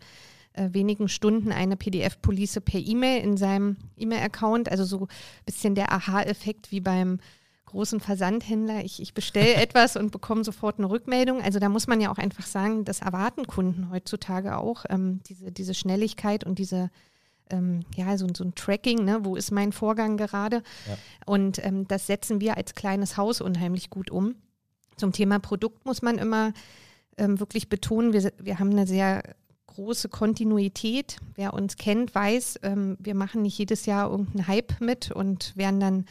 äh, 0.56 0.72
wenigen 0.72 1.08
Stunden 1.08 1.52
eine 1.52 1.76
PDF-Police 1.76 2.60
per 2.64 2.80
E-Mail 2.80 3.22
in 3.22 3.36
seinem 3.36 3.76
E-Mail-Account. 3.96 4.70
Also 4.70 4.84
so 4.84 5.00
ein 5.02 5.08
bisschen 5.44 5.74
der 5.74 5.92
Aha-Effekt 5.92 6.72
wie 6.72 6.80
beim 6.80 7.18
großen 7.66 8.00
Versandhändler. 8.00 8.84
Ich, 8.84 9.00
ich 9.00 9.12
bestelle 9.14 9.54
etwas 9.62 9.96
und 9.96 10.12
bekomme 10.12 10.44
sofort 10.44 10.78
eine 10.78 10.88
Rückmeldung. 10.88 11.42
Also 11.42 11.58
da 11.58 11.68
muss 11.68 11.86
man 11.86 12.00
ja 12.00 12.10
auch 12.10 12.18
einfach 12.18 12.46
sagen, 12.46 12.84
das 12.84 13.00
erwarten 13.00 13.46
Kunden 13.46 13.90
heutzutage 13.90 14.56
auch, 14.56 14.84
ähm, 14.88 15.20
diese, 15.28 15.52
diese 15.52 15.74
Schnelligkeit 15.74 16.44
und 16.44 16.58
diese 16.58 16.90
ähm, 17.50 17.84
ja, 17.94 18.16
so, 18.16 18.26
so, 18.34 18.42
ein 18.42 18.54
Tracking, 18.54 19.04
ne? 19.04 19.20
wo 19.22 19.36
ist 19.36 19.52
mein 19.52 19.72
Vorgang 19.72 20.16
gerade? 20.16 20.62
Ja. 20.88 20.98
Und 21.26 21.64
ähm, 21.64 21.86
das 21.86 22.06
setzen 22.06 22.40
wir 22.40 22.56
als 22.56 22.74
kleines 22.74 23.16
Haus 23.16 23.40
unheimlich 23.40 23.90
gut 23.90 24.10
um. 24.10 24.34
Zum 24.96 25.12
Thema 25.12 25.38
Produkt 25.38 25.84
muss 25.86 26.02
man 26.02 26.18
immer 26.18 26.52
ähm, 27.18 27.38
wirklich 27.38 27.68
betonen, 27.68 28.12
wir, 28.12 28.32
wir 28.38 28.58
haben 28.58 28.70
eine 28.70 28.86
sehr 28.86 29.22
große 29.76 30.08
Kontinuität. 30.08 31.18
Wer 31.34 31.52
uns 31.52 31.76
kennt, 31.76 32.14
weiß, 32.14 32.60
ähm, 32.62 32.96
wir 32.98 33.14
machen 33.14 33.42
nicht 33.42 33.58
jedes 33.58 33.86
Jahr 33.86 34.10
irgendeinen 34.10 34.48
Hype 34.48 34.80
mit 34.80 35.10
und 35.10 35.56
werden 35.56 35.80
dann 35.80 36.04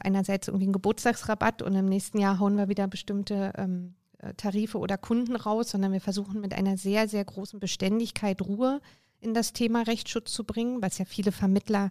einerseits 0.00 0.48
irgendwie 0.48 0.66
einen 0.66 0.74
Geburtstagsrabatt 0.74 1.62
und 1.62 1.74
im 1.74 1.86
nächsten 1.86 2.18
Jahr 2.18 2.38
hauen 2.38 2.56
wir 2.56 2.68
wieder 2.68 2.86
bestimmte 2.86 3.52
ähm, 3.56 3.94
äh, 4.18 4.34
Tarife 4.34 4.78
oder 4.78 4.98
Kunden 4.98 5.36
raus, 5.36 5.70
sondern 5.70 5.92
wir 5.92 6.00
versuchen 6.00 6.40
mit 6.40 6.54
einer 6.54 6.76
sehr, 6.76 7.08
sehr 7.08 7.24
großen 7.24 7.58
Beständigkeit 7.58 8.42
Ruhe 8.42 8.80
in 9.20 9.32
das 9.32 9.52
Thema 9.52 9.82
Rechtsschutz 9.82 10.32
zu 10.32 10.44
bringen, 10.44 10.82
was 10.82 10.98
ja 10.98 11.06
viele 11.06 11.32
Vermittler 11.32 11.90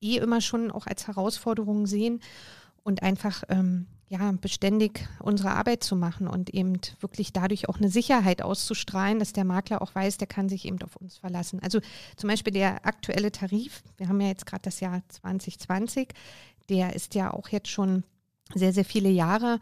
eh 0.00 0.18
immer 0.18 0.40
schon 0.40 0.70
auch 0.70 0.86
als 0.86 1.08
Herausforderung 1.08 1.86
sehen 1.86 2.20
und 2.84 3.02
einfach 3.02 3.42
ähm, 3.48 3.86
ja, 4.12 4.30
beständig 4.32 5.08
unsere 5.20 5.52
Arbeit 5.52 5.82
zu 5.82 5.96
machen 5.96 6.28
und 6.28 6.50
eben 6.50 6.78
wirklich 7.00 7.32
dadurch 7.32 7.70
auch 7.70 7.78
eine 7.78 7.88
Sicherheit 7.88 8.42
auszustrahlen, 8.42 9.18
dass 9.18 9.32
der 9.32 9.44
Makler 9.46 9.80
auch 9.80 9.94
weiß, 9.94 10.18
der 10.18 10.26
kann 10.26 10.50
sich 10.50 10.66
eben 10.66 10.82
auf 10.82 10.96
uns 10.96 11.16
verlassen. 11.16 11.60
Also 11.62 11.80
zum 12.16 12.28
Beispiel 12.28 12.52
der 12.52 12.84
aktuelle 12.84 13.32
Tarif, 13.32 13.82
wir 13.96 14.08
haben 14.08 14.20
ja 14.20 14.28
jetzt 14.28 14.44
gerade 14.44 14.60
das 14.64 14.80
Jahr 14.80 15.00
2020, 15.08 16.08
der 16.68 16.94
ist 16.94 17.14
ja 17.14 17.32
auch 17.32 17.48
jetzt 17.48 17.68
schon 17.68 18.04
sehr, 18.54 18.74
sehr 18.74 18.84
viele 18.84 19.08
Jahre 19.08 19.60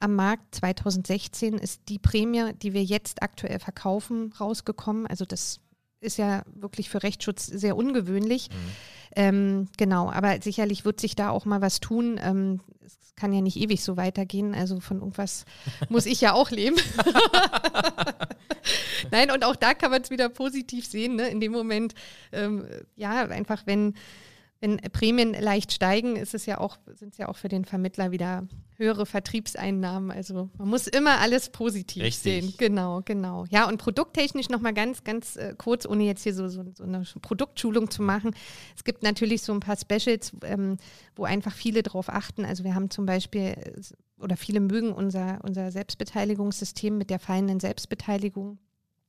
am 0.00 0.14
Markt. 0.14 0.54
2016 0.54 1.58
ist 1.58 1.82
die 1.90 1.98
Prämie, 1.98 2.54
die 2.54 2.72
wir 2.72 2.82
jetzt 2.82 3.22
aktuell 3.22 3.58
verkaufen, 3.58 4.32
rausgekommen. 4.40 5.06
Also 5.08 5.26
das 5.26 5.60
ist 6.00 6.18
ja 6.18 6.42
wirklich 6.54 6.90
für 6.90 7.02
Rechtsschutz 7.02 7.46
sehr 7.46 7.76
ungewöhnlich. 7.76 8.50
Mhm. 8.50 8.54
Ähm, 9.16 9.68
genau, 9.76 10.10
aber 10.10 10.40
sicherlich 10.40 10.84
wird 10.84 11.00
sich 11.00 11.16
da 11.16 11.30
auch 11.30 11.44
mal 11.44 11.60
was 11.60 11.80
tun. 11.80 12.18
Ähm, 12.22 12.60
es 12.84 13.14
kann 13.16 13.32
ja 13.32 13.40
nicht 13.40 13.56
ewig 13.56 13.82
so 13.82 13.96
weitergehen. 13.96 14.54
Also 14.54 14.80
von 14.80 14.98
irgendwas 14.98 15.44
muss 15.88 16.06
ich 16.06 16.20
ja 16.20 16.32
auch 16.32 16.50
leben. 16.50 16.76
Nein, 19.10 19.30
und 19.30 19.44
auch 19.44 19.56
da 19.56 19.74
kann 19.74 19.90
man 19.90 20.02
es 20.02 20.10
wieder 20.10 20.28
positiv 20.28 20.86
sehen. 20.86 21.16
Ne? 21.16 21.28
In 21.28 21.40
dem 21.40 21.52
Moment, 21.52 21.94
ähm, 22.32 22.66
ja, 22.96 23.28
einfach 23.28 23.62
wenn 23.66 23.94
wenn 24.60 24.76
Prämien 24.76 25.32
leicht 25.32 25.72
steigen, 25.72 26.16
ist 26.16 26.34
es 26.34 26.44
ja 26.44 26.58
auch, 26.58 26.76
sind 26.94 27.12
es 27.12 27.18
ja 27.18 27.28
auch 27.28 27.36
für 27.36 27.48
den 27.48 27.64
Vermittler 27.64 28.10
wieder 28.10 28.46
höhere 28.76 29.06
Vertriebseinnahmen. 29.06 30.10
Also 30.10 30.50
man 30.58 30.68
muss 30.68 30.86
immer 30.86 31.18
alles 31.18 31.48
positiv 31.48 32.02
Richtig. 32.02 32.22
sehen. 32.22 32.54
Genau, 32.58 33.00
genau. 33.02 33.46
Ja, 33.48 33.66
und 33.66 33.78
produkttechnisch 33.78 34.50
nochmal 34.50 34.74
ganz, 34.74 35.02
ganz 35.02 35.36
äh, 35.36 35.54
kurz, 35.56 35.86
ohne 35.86 36.04
jetzt 36.04 36.24
hier 36.24 36.34
so, 36.34 36.48
so, 36.48 36.62
so, 36.74 36.84
eine 36.84 37.04
Produktschulung 37.22 37.90
zu 37.90 38.02
machen. 38.02 38.34
Es 38.76 38.84
gibt 38.84 39.02
natürlich 39.02 39.42
so 39.42 39.52
ein 39.54 39.60
paar 39.60 39.78
Specials, 39.78 40.32
ähm, 40.44 40.76
wo 41.16 41.24
einfach 41.24 41.54
viele 41.54 41.82
drauf 41.82 42.10
achten. 42.10 42.44
Also 42.44 42.62
wir 42.62 42.74
haben 42.74 42.90
zum 42.90 43.06
Beispiel, 43.06 43.40
äh, 43.40 43.80
oder 44.18 44.36
viele 44.36 44.60
mögen 44.60 44.92
unser, 44.92 45.40
unser 45.42 45.70
Selbstbeteiligungssystem 45.70 46.98
mit 46.98 47.08
der 47.08 47.18
fallenden 47.18 47.60
Selbstbeteiligung, 47.60 48.58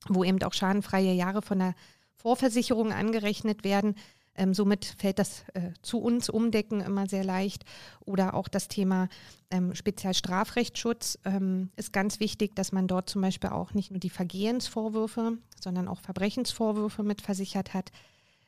wo 0.08 0.24
eben 0.24 0.42
auch 0.44 0.54
schadenfreie 0.54 1.12
Jahre 1.12 1.42
von 1.42 1.60
der 1.60 1.76
Vorversicherung 2.16 2.94
angerechnet 2.94 3.66
werden. 3.66 3.96
Ähm, 4.36 4.54
somit 4.54 4.86
fällt 4.98 5.20
das 5.20 5.44
äh, 5.54 5.72
zu 5.82 6.00
uns 6.00 6.30
umdecken 6.30 6.82
immer 6.82 7.08
sehr 7.08 7.24
leicht. 7.24 7.66
Oder 8.06 8.34
auch 8.34 8.48
das 8.48 8.68
Thema 8.68 9.10
ähm, 9.50 9.76
Spezialstrafrechtsschutz 9.76 11.20
ähm, 11.26 11.70
ist 11.76 11.92
ganz 11.92 12.20
wichtig, 12.20 12.56
dass 12.56 12.72
man 12.72 12.88
dort 12.88 13.10
zum 13.10 13.22
Beispiel 13.22 13.50
auch 13.50 13.74
nicht 13.74 13.92
nur 13.92 14.00
die 14.00 14.10
Vergehensvorwürfe, 14.10 15.38
sondern 15.62 15.88
auch 15.88 16.00
Verbrechensvorwürfe 16.00 17.04
mit 17.04 17.22
versichert 17.22 17.74
hat. 17.74 17.92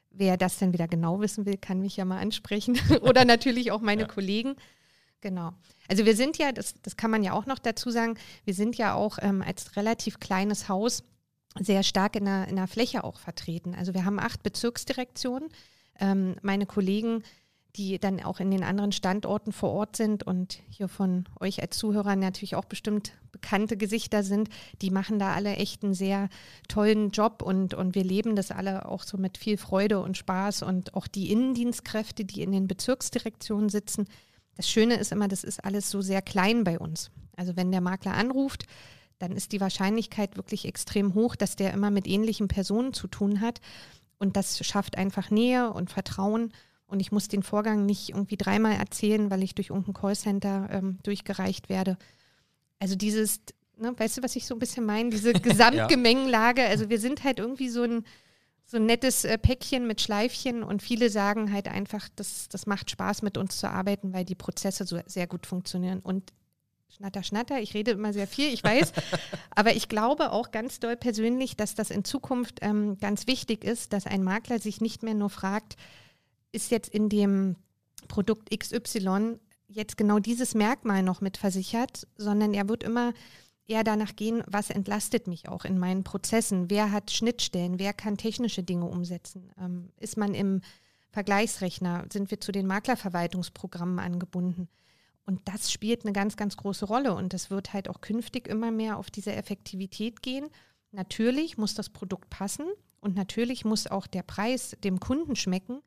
Wer 0.09 0.37
das 0.37 0.57
denn 0.57 0.73
wieder 0.73 0.87
genau 0.87 1.19
wissen 1.19 1.45
will, 1.45 1.57
kann 1.57 1.81
mich 1.81 1.97
ja 1.97 2.05
mal 2.05 2.19
ansprechen. 2.19 2.79
Oder 3.01 3.25
natürlich 3.25 3.71
auch 3.71 3.81
meine 3.81 4.03
ja. 4.03 4.07
Kollegen. 4.07 4.55
Genau. 5.19 5.53
Also 5.87 6.05
wir 6.05 6.15
sind 6.15 6.37
ja, 6.37 6.51
das, 6.51 6.75
das 6.81 6.97
kann 6.97 7.11
man 7.11 7.23
ja 7.23 7.33
auch 7.33 7.45
noch 7.45 7.59
dazu 7.59 7.89
sagen, 7.91 8.15
wir 8.45 8.53
sind 8.53 8.77
ja 8.77 8.93
auch 8.93 9.17
ähm, 9.21 9.41
als 9.41 9.75
relativ 9.75 10.19
kleines 10.19 10.69
Haus 10.69 11.03
sehr 11.59 11.83
stark 11.83 12.15
in 12.15 12.25
der, 12.25 12.47
in 12.47 12.55
der 12.55 12.67
Fläche 12.67 13.03
auch 13.03 13.19
vertreten. 13.19 13.75
Also 13.75 13.93
wir 13.93 14.05
haben 14.05 14.19
acht 14.19 14.43
Bezirksdirektionen 14.43 15.49
ähm, 15.99 16.35
meine 16.41 16.65
Kollegen, 16.65 17.23
die 17.75 17.97
dann 17.97 18.21
auch 18.21 18.39
in 18.39 18.51
den 18.51 18.63
anderen 18.63 18.91
Standorten 18.91 19.51
vor 19.51 19.71
Ort 19.71 19.95
sind 19.95 20.23
und 20.23 20.59
hier 20.69 20.87
von 20.87 21.25
euch 21.39 21.61
als 21.61 21.77
Zuhörern 21.77 22.19
natürlich 22.19 22.55
auch 22.55 22.65
bestimmt 22.65 23.13
bekannte 23.31 23.77
Gesichter 23.77 24.21
sind, 24.21 24.49
die 24.81 24.91
machen 24.91 25.17
da 25.17 25.33
alle 25.33 25.55
echt 25.55 25.83
einen 25.83 25.95
sehr 25.95 26.29
tollen 26.67 27.09
Job 27.09 27.41
und, 27.41 27.73
und 27.73 27.95
wir 27.95 28.03
leben 28.03 28.35
das 28.35 28.51
alle 28.51 28.87
auch 28.87 29.03
so 29.03 29.17
mit 29.17 29.39
viel 29.39 29.57
Freude 29.57 30.01
und 30.01 30.17
Spaß 30.17 30.61
und 30.61 30.93
auch 30.93 31.07
die 31.07 31.31
Innendienstkräfte, 31.31 32.25
die 32.25 32.43
in 32.43 32.51
den 32.51 32.67
Bezirksdirektionen 32.67 33.69
sitzen. 33.69 34.07
Das 34.55 34.69
Schöne 34.69 34.95
ist 34.95 35.11
immer, 35.11 35.27
das 35.27 35.43
ist 35.43 35.65
alles 35.65 35.89
so 35.89 36.01
sehr 36.01 36.21
klein 36.21 36.63
bei 36.63 36.77
uns. 36.77 37.09
Also 37.35 37.55
wenn 37.55 37.71
der 37.71 37.81
Makler 37.81 38.13
anruft, 38.13 38.65
dann 39.17 39.31
ist 39.31 39.51
die 39.51 39.61
Wahrscheinlichkeit 39.61 40.37
wirklich 40.37 40.65
extrem 40.65 41.15
hoch, 41.15 41.35
dass 41.35 41.55
der 41.55 41.73
immer 41.73 41.89
mit 41.89 42.07
ähnlichen 42.07 42.47
Personen 42.47 42.93
zu 42.93 43.07
tun 43.07 43.41
hat. 43.41 43.61
Und 44.19 44.37
das 44.37 44.65
schafft 44.65 44.97
einfach 44.97 45.29
Nähe 45.29 45.71
und 45.71 45.89
Vertrauen. 45.89 46.53
Und 46.85 46.99
ich 46.99 47.11
muss 47.11 47.27
den 47.27 47.43
Vorgang 47.43 47.85
nicht 47.85 48.09
irgendwie 48.09 48.37
dreimal 48.37 48.73
erzählen, 48.73 49.31
weil 49.31 49.43
ich 49.43 49.55
durch 49.55 49.69
irgendein 49.69 49.93
Callcenter 49.93 50.69
ähm, 50.71 50.99
durchgereicht 51.03 51.69
werde. 51.69 51.97
Also 52.79 52.95
dieses, 52.95 53.41
ne, 53.77 53.93
weißt 53.97 54.17
du, 54.17 54.23
was 54.23 54.35
ich 54.35 54.45
so 54.45 54.55
ein 54.55 54.59
bisschen 54.59 54.85
meine? 54.85 55.09
Diese 55.09 55.33
Gesamtgemengenlage. 55.33 56.65
Also 56.65 56.89
wir 56.89 56.99
sind 56.99 57.23
halt 57.23 57.39
irgendwie 57.39 57.69
so 57.69 57.83
ein, 57.83 58.05
so 58.65 58.77
ein 58.77 58.85
nettes 58.85 59.25
äh, 59.25 59.37
Päckchen 59.37 59.87
mit 59.87 60.01
Schleifchen 60.01 60.63
und 60.63 60.81
viele 60.81 61.09
sagen 61.09 61.51
halt 61.51 61.67
einfach, 61.67 62.07
das, 62.15 62.47
das 62.49 62.65
macht 62.65 62.91
Spaß 62.91 63.21
mit 63.21 63.37
uns 63.37 63.57
zu 63.57 63.69
arbeiten, 63.69 64.13
weil 64.13 64.25
die 64.25 64.35
Prozesse 64.35 64.85
so 64.85 64.99
sehr 65.05 65.27
gut 65.27 65.45
funktionieren. 65.45 65.99
Und 65.99 66.31
Schnatter, 66.95 67.23
schnatter, 67.23 67.59
ich 67.59 67.73
rede 67.73 67.91
immer 67.91 68.13
sehr 68.13 68.27
viel, 68.27 68.53
ich 68.53 68.63
weiß. 68.63 68.93
aber 69.49 69.75
ich 69.75 69.89
glaube 69.89 70.31
auch 70.31 70.51
ganz 70.51 70.79
doll 70.79 70.95
persönlich, 70.95 71.57
dass 71.57 71.73
das 71.73 71.89
in 71.89 72.03
Zukunft 72.03 72.59
ähm, 72.61 72.99
ganz 72.99 73.25
wichtig 73.25 73.63
ist, 73.63 73.93
dass 73.93 74.05
ein 74.05 74.23
Makler 74.23 74.59
sich 74.59 74.79
nicht 74.79 75.01
mehr 75.01 75.15
nur 75.15 75.31
fragt, 75.31 75.75
ist 76.51 76.69
jetzt 76.69 76.89
in 76.89 77.09
dem 77.09 77.55
Produkt 78.07 78.51
XY 78.55 79.39
jetzt 79.67 79.97
genau 79.97 80.19
dieses 80.19 80.53
Merkmal 80.53 81.01
noch 81.01 81.19
mit 81.19 81.37
versichert, 81.37 82.07
sondern 82.15 82.53
er 82.53 82.69
wird 82.69 82.83
immer 82.83 83.13
eher 83.65 83.83
danach 83.83 84.15
gehen, 84.15 84.43
was 84.45 84.69
entlastet 84.69 85.25
mich 85.25 85.49
auch 85.49 85.65
in 85.65 85.79
meinen 85.79 86.03
Prozessen, 86.03 86.69
wer 86.69 86.91
hat 86.91 87.09
Schnittstellen, 87.09 87.79
wer 87.79 87.93
kann 87.93 88.17
technische 88.17 88.61
Dinge 88.61 88.85
umsetzen, 88.85 89.51
ähm, 89.59 89.89
ist 89.99 90.15
man 90.15 90.35
im 90.35 90.61
Vergleichsrechner, 91.09 92.05
sind 92.13 92.29
wir 92.29 92.39
zu 92.39 92.51
den 92.51 92.67
Maklerverwaltungsprogrammen 92.67 93.97
angebunden. 93.97 94.67
Und 95.25 95.41
das 95.45 95.71
spielt 95.71 96.03
eine 96.03 96.13
ganz, 96.13 96.35
ganz 96.35 96.57
große 96.57 96.85
Rolle. 96.85 97.15
Und 97.15 97.33
das 97.33 97.49
wird 97.49 97.73
halt 97.73 97.89
auch 97.89 98.01
künftig 98.01 98.47
immer 98.47 98.71
mehr 98.71 98.97
auf 98.97 99.09
diese 99.09 99.33
Effektivität 99.33 100.21
gehen. 100.21 100.49
Natürlich 100.91 101.57
muss 101.57 101.73
das 101.73 101.89
Produkt 101.89 102.29
passen 102.29 102.65
und 102.99 103.15
natürlich 103.15 103.65
muss 103.65 103.87
auch 103.87 104.05
der 104.05 104.23
Preis 104.23 104.77
dem 104.83 104.99
Kunden 104.99 105.35
schmecken. 105.35 105.81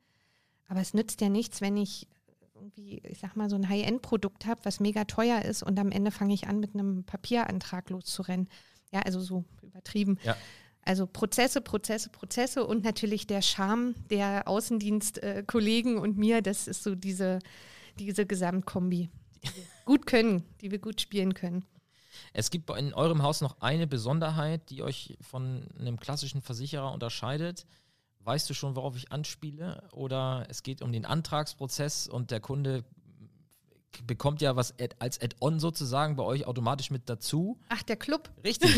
Aber 0.67 0.81
es 0.81 0.93
nützt 0.93 1.21
ja 1.21 1.29
nichts, 1.29 1.61
wenn 1.61 1.77
ich 1.77 2.07
irgendwie, 2.55 2.99
ich 3.03 3.19
sag 3.19 3.35
mal, 3.35 3.49
so 3.49 3.55
ein 3.55 3.69
High-End-Produkt 3.69 4.45
habe, 4.47 4.59
was 4.63 4.79
mega 4.79 5.05
teuer 5.05 5.43
ist 5.43 5.63
und 5.63 5.79
am 5.79 5.91
Ende 5.91 6.11
fange 6.11 6.33
ich 6.33 6.47
an, 6.47 6.59
mit 6.59 6.73
einem 6.73 7.03
Papierantrag 7.03 7.89
loszurennen. 7.89 8.49
Ja, 8.91 9.01
also 9.01 9.19
so 9.19 9.45
übertrieben. 9.61 10.17
Ja. 10.23 10.35
Also 10.81 11.05
Prozesse, 11.05 11.61
Prozesse, 11.61 12.09
Prozesse 12.09 12.65
und 12.65 12.83
natürlich 12.83 13.27
der 13.27 13.41
Charme 13.41 13.93
der 14.09 14.47
Außendienstkollegen 14.47 15.97
und 15.97 16.17
mir, 16.17 16.41
das 16.41 16.67
ist 16.67 16.83
so 16.83 16.95
diese, 16.95 17.39
diese 17.99 18.25
Gesamtkombi 18.25 19.09
gut 19.85 20.05
können, 20.05 20.43
die 20.61 20.71
wir 20.71 20.79
gut 20.79 21.01
spielen 21.01 21.33
können. 21.33 21.65
Es 22.33 22.49
gibt 22.49 22.69
in 22.71 22.93
eurem 22.93 23.21
Haus 23.21 23.41
noch 23.41 23.61
eine 23.61 23.87
Besonderheit, 23.87 24.69
die 24.69 24.83
euch 24.83 25.17
von 25.21 25.67
einem 25.79 25.99
klassischen 25.99 26.41
Versicherer 26.41 26.91
unterscheidet. 26.91 27.65
Weißt 28.19 28.49
du 28.49 28.53
schon, 28.53 28.75
worauf 28.75 28.95
ich 28.97 29.11
anspiele? 29.11 29.87
Oder 29.91 30.45
es 30.49 30.63
geht 30.63 30.81
um 30.81 30.91
den 30.91 31.05
Antragsprozess 31.05 32.07
und 32.07 32.31
der 32.31 32.39
Kunde 32.39 32.83
bekommt 34.05 34.41
ja 34.41 34.55
was 34.55 34.73
als 34.99 35.21
Add-on 35.21 35.59
sozusagen 35.59 36.15
bei 36.15 36.23
euch 36.23 36.45
automatisch 36.45 36.91
mit 36.91 37.09
dazu. 37.09 37.57
Ach, 37.69 37.83
der 37.83 37.95
Club. 37.95 38.29
Richtig. 38.43 38.77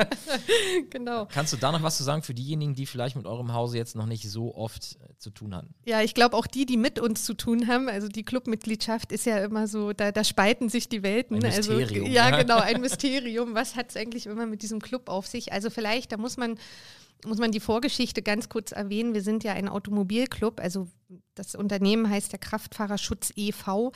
genau. 0.90 1.26
Kannst 1.26 1.52
du 1.52 1.56
da 1.56 1.72
noch 1.72 1.82
was 1.82 1.96
zu 1.96 2.04
sagen 2.04 2.22
für 2.22 2.34
diejenigen, 2.34 2.74
die 2.74 2.86
vielleicht 2.86 3.16
mit 3.16 3.26
eurem 3.26 3.52
Hause 3.52 3.76
jetzt 3.76 3.96
noch 3.96 4.06
nicht 4.06 4.28
so 4.30 4.54
oft 4.54 4.96
äh, 4.96 5.16
zu 5.18 5.30
tun 5.30 5.54
hatten? 5.54 5.74
Ja, 5.84 6.02
ich 6.02 6.14
glaube 6.14 6.36
auch 6.36 6.46
die, 6.46 6.66
die 6.66 6.76
mit 6.76 6.98
uns 6.98 7.24
zu 7.24 7.34
tun 7.34 7.68
haben, 7.68 7.88
also 7.88 8.08
die 8.08 8.24
Clubmitgliedschaft 8.24 9.12
ist 9.12 9.26
ja 9.26 9.38
immer 9.38 9.66
so, 9.66 9.92
da, 9.92 10.12
da 10.12 10.24
spalten 10.24 10.68
sich 10.68 10.88
die 10.88 11.02
Welten. 11.02 11.36
Ein 11.36 11.44
also, 11.44 11.72
Mysterium. 11.72 12.06
Also, 12.06 12.16
ja, 12.16 12.36
genau, 12.36 12.58
ein 12.58 12.80
Mysterium. 12.82 13.54
Was 13.54 13.76
hat 13.76 13.90
es 13.90 13.96
eigentlich 13.96 14.26
immer 14.26 14.46
mit 14.46 14.62
diesem 14.62 14.80
Club 14.80 15.08
auf 15.08 15.26
sich? 15.26 15.52
Also 15.52 15.70
vielleicht, 15.70 16.12
da 16.12 16.16
muss 16.16 16.36
man 16.36 16.58
muss 17.24 17.38
man 17.38 17.52
die 17.52 17.60
Vorgeschichte 17.60 18.22
ganz 18.22 18.48
kurz 18.48 18.72
erwähnen. 18.72 19.14
Wir 19.14 19.22
sind 19.22 19.44
ja 19.44 19.52
ein 19.52 19.68
Automobilclub, 19.68 20.60
also 20.60 20.88
das 21.34 21.54
Unternehmen 21.54 22.08
heißt 22.08 22.32
der 22.32 22.38
Kraftfahrerschutz 22.38 23.32
e.V. 23.36 23.92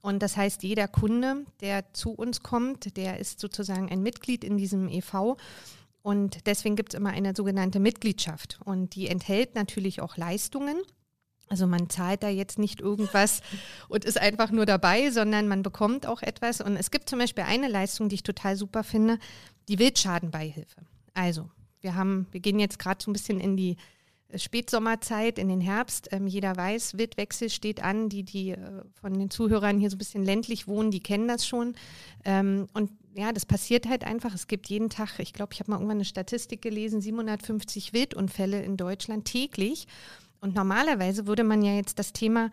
Und 0.00 0.22
das 0.22 0.36
heißt, 0.36 0.62
jeder 0.62 0.88
Kunde, 0.88 1.44
der 1.60 1.92
zu 1.94 2.10
uns 2.10 2.42
kommt, 2.42 2.96
der 2.96 3.18
ist 3.18 3.40
sozusagen 3.40 3.90
ein 3.90 4.02
Mitglied 4.02 4.44
in 4.44 4.56
diesem 4.56 4.88
e.V. 4.88 5.36
Und 6.02 6.46
deswegen 6.46 6.76
gibt 6.76 6.92
es 6.92 7.00
immer 7.00 7.10
eine 7.10 7.34
sogenannte 7.34 7.80
Mitgliedschaft. 7.80 8.58
Und 8.64 8.94
die 8.94 9.08
enthält 9.08 9.54
natürlich 9.54 10.02
auch 10.02 10.18
Leistungen. 10.18 10.76
Also 11.48 11.66
man 11.66 11.88
zahlt 11.88 12.22
da 12.22 12.28
jetzt 12.28 12.58
nicht 12.58 12.80
irgendwas 12.80 13.40
und 13.88 14.04
ist 14.04 14.20
einfach 14.20 14.50
nur 14.50 14.66
dabei, 14.66 15.10
sondern 15.10 15.48
man 15.48 15.62
bekommt 15.62 16.06
auch 16.06 16.22
etwas. 16.22 16.60
Und 16.60 16.76
es 16.76 16.90
gibt 16.90 17.08
zum 17.08 17.18
Beispiel 17.18 17.44
eine 17.44 17.68
Leistung, 17.68 18.08
die 18.08 18.16
ich 18.16 18.22
total 18.22 18.56
super 18.56 18.84
finde, 18.84 19.18
die 19.68 19.78
Wildschadenbeihilfe. 19.78 20.82
Also 21.14 21.48
wir 21.84 21.94
haben, 21.94 22.26
wir 22.32 22.40
gehen 22.40 22.58
jetzt 22.58 22.78
gerade 22.80 23.02
so 23.02 23.10
ein 23.10 23.12
bisschen 23.12 23.38
in 23.38 23.56
die 23.56 23.76
Spätsommerzeit, 24.34 25.38
in 25.38 25.48
den 25.48 25.60
Herbst. 25.60 26.08
Ähm, 26.10 26.26
jeder 26.26 26.56
weiß, 26.56 26.98
Wildwechsel 26.98 27.50
steht 27.50 27.82
an. 27.82 28.08
Die, 28.08 28.24
die 28.24 28.50
äh, 28.50 28.82
von 29.00 29.16
den 29.16 29.30
Zuhörern 29.30 29.78
hier 29.78 29.90
so 29.90 29.94
ein 29.96 29.98
bisschen 29.98 30.24
ländlich 30.24 30.66
wohnen, 30.66 30.90
die 30.90 31.00
kennen 31.00 31.28
das 31.28 31.46
schon. 31.46 31.74
Ähm, 32.24 32.66
und 32.72 32.90
ja, 33.14 33.32
das 33.32 33.46
passiert 33.46 33.86
halt 33.88 34.02
einfach. 34.04 34.34
Es 34.34 34.48
gibt 34.48 34.68
jeden 34.68 34.90
Tag, 34.90 35.18
ich 35.20 35.32
glaube, 35.32 35.52
ich 35.52 35.60
habe 35.60 35.70
mal 35.70 35.76
irgendwann 35.76 35.98
eine 35.98 36.04
Statistik 36.04 36.62
gelesen, 36.62 37.00
750 37.00 37.92
Wildunfälle 37.92 38.62
in 38.62 38.76
Deutschland 38.76 39.26
täglich. 39.26 39.86
Und 40.40 40.54
normalerweise 40.54 41.26
würde 41.26 41.44
man 41.44 41.62
ja 41.62 41.74
jetzt 41.74 41.98
das 41.98 42.12
Thema 42.12 42.50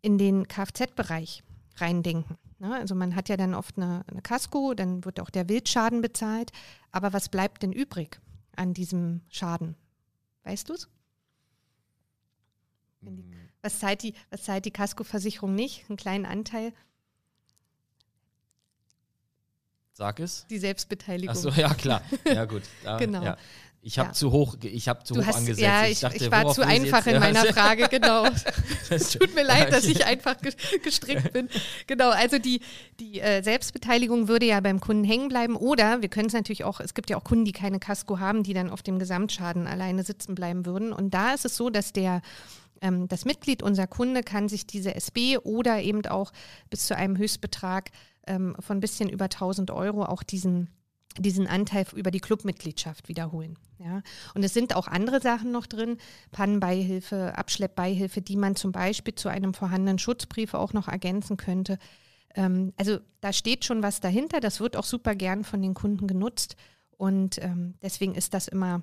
in 0.00 0.18
den 0.18 0.48
Kfz-Bereich 0.48 1.44
reindenken. 1.76 2.36
Ne? 2.58 2.74
Also 2.74 2.94
man 2.94 3.14
hat 3.14 3.28
ja 3.28 3.36
dann 3.36 3.54
oft 3.54 3.76
eine, 3.76 4.02
eine 4.08 4.22
Kasko, 4.22 4.74
dann 4.74 5.04
wird 5.04 5.20
auch 5.20 5.30
der 5.30 5.48
Wildschaden 5.48 6.00
bezahlt. 6.00 6.50
Aber 6.90 7.12
was 7.12 7.28
bleibt 7.28 7.62
denn 7.62 7.72
übrig 7.72 8.20
an 8.56 8.74
diesem 8.74 9.22
Schaden? 9.28 9.76
Weißt 10.44 10.68
du 10.68 10.74
es? 10.74 10.88
Hm. 13.02 13.32
was 13.62 13.80
zahlt 13.80 14.02
die, 14.02 14.14
was 14.30 14.44
zahlt 14.44 14.64
die 14.64 14.70
Kaskoversicherung 14.70 15.54
nicht? 15.54 15.88
Einen 15.88 15.96
kleinen 15.96 16.24
Anteil? 16.24 16.72
Sag 19.92 20.20
es. 20.20 20.46
Die 20.48 20.58
Selbstbeteiligung. 20.58 21.34
Achso, 21.34 21.50
ja, 21.50 21.74
klar. 21.74 22.02
Ja, 22.24 22.44
gut. 22.44 22.62
Da, 22.82 22.98
genau. 22.98 23.22
Ja. 23.22 23.36
Ich 23.84 23.98
habe 23.98 24.10
ja. 24.10 24.12
zu 24.12 24.30
hoch, 24.30 24.56
ich 24.62 24.88
habe 24.88 25.02
zu 25.02 25.14
du 25.14 25.20
hoch 25.20 25.26
hast, 25.26 25.38
angesetzt. 25.38 25.60
Ja, 25.60 25.86
ich, 25.86 25.92
ich, 25.92 26.00
dachte, 26.00 26.24
ich 26.24 26.30
war 26.30 26.52
zu 26.54 26.64
einfach 26.64 27.04
in 27.04 27.18
meiner 27.18 27.44
Frage, 27.46 27.88
genau. 27.90 28.26
es 28.90 29.10
tut 29.10 29.34
mir 29.34 29.42
leid, 29.42 29.72
dass 29.72 29.84
ich 29.86 30.06
einfach 30.06 30.36
gestrickt 30.84 31.32
bin. 31.32 31.48
Genau, 31.88 32.10
also 32.10 32.38
die, 32.38 32.60
die 33.00 33.20
äh, 33.20 33.42
Selbstbeteiligung 33.42 34.28
würde 34.28 34.46
ja 34.46 34.60
beim 34.60 34.78
Kunden 34.78 35.02
hängen 35.02 35.28
bleiben. 35.28 35.56
Oder 35.56 36.00
wir 36.00 36.08
können 36.08 36.28
es 36.28 36.32
natürlich 36.32 36.62
auch, 36.62 36.78
es 36.78 36.94
gibt 36.94 37.10
ja 37.10 37.16
auch 37.16 37.24
Kunden, 37.24 37.44
die 37.44 37.50
keine 37.50 37.80
Casco 37.80 38.20
haben, 38.20 38.44
die 38.44 38.54
dann 38.54 38.70
auf 38.70 38.84
dem 38.84 39.00
Gesamtschaden 39.00 39.66
alleine 39.66 40.04
sitzen 40.04 40.36
bleiben 40.36 40.64
würden. 40.64 40.92
Und 40.92 41.12
da 41.12 41.34
ist 41.34 41.44
es 41.44 41.56
so, 41.56 41.68
dass 41.68 41.92
der 41.92 42.22
ähm, 42.82 43.08
das 43.08 43.24
Mitglied, 43.24 43.64
unser 43.64 43.88
Kunde, 43.88 44.22
kann 44.22 44.48
sich 44.48 44.64
diese 44.64 44.94
SB 44.94 45.38
oder 45.38 45.82
eben 45.82 46.06
auch 46.06 46.32
bis 46.70 46.86
zu 46.86 46.96
einem 46.96 47.18
Höchstbetrag 47.18 47.90
ähm, 48.28 48.54
von 48.60 48.76
ein 48.76 48.80
bisschen 48.80 49.08
über 49.08 49.24
1000 49.24 49.72
Euro 49.72 50.04
auch 50.04 50.22
diesen 50.22 50.70
diesen 51.18 51.46
Anteil 51.46 51.86
über 51.94 52.10
die 52.10 52.20
Clubmitgliedschaft 52.20 53.08
wiederholen. 53.08 53.58
Ja. 53.84 54.02
Und 54.34 54.44
es 54.44 54.54
sind 54.54 54.76
auch 54.76 54.86
andere 54.86 55.20
Sachen 55.20 55.50
noch 55.50 55.66
drin, 55.66 55.98
Pannenbeihilfe, 56.30 57.36
Abschleppbeihilfe, 57.36 58.22
die 58.22 58.36
man 58.36 58.56
zum 58.56 58.72
Beispiel 58.72 59.14
zu 59.14 59.28
einem 59.28 59.54
vorhandenen 59.54 59.98
Schutzbrief 59.98 60.54
auch 60.54 60.72
noch 60.72 60.88
ergänzen 60.88 61.36
könnte. 61.36 61.78
Ähm, 62.34 62.72
also 62.76 62.98
da 63.20 63.32
steht 63.32 63.64
schon 63.64 63.82
was 63.82 64.00
dahinter, 64.00 64.40
das 64.40 64.60
wird 64.60 64.76
auch 64.76 64.84
super 64.84 65.14
gern 65.14 65.44
von 65.44 65.62
den 65.62 65.74
Kunden 65.74 66.06
genutzt 66.06 66.56
und 66.96 67.42
ähm, 67.42 67.74
deswegen 67.82 68.14
ist 68.14 68.34
das 68.34 68.48
immer 68.48 68.82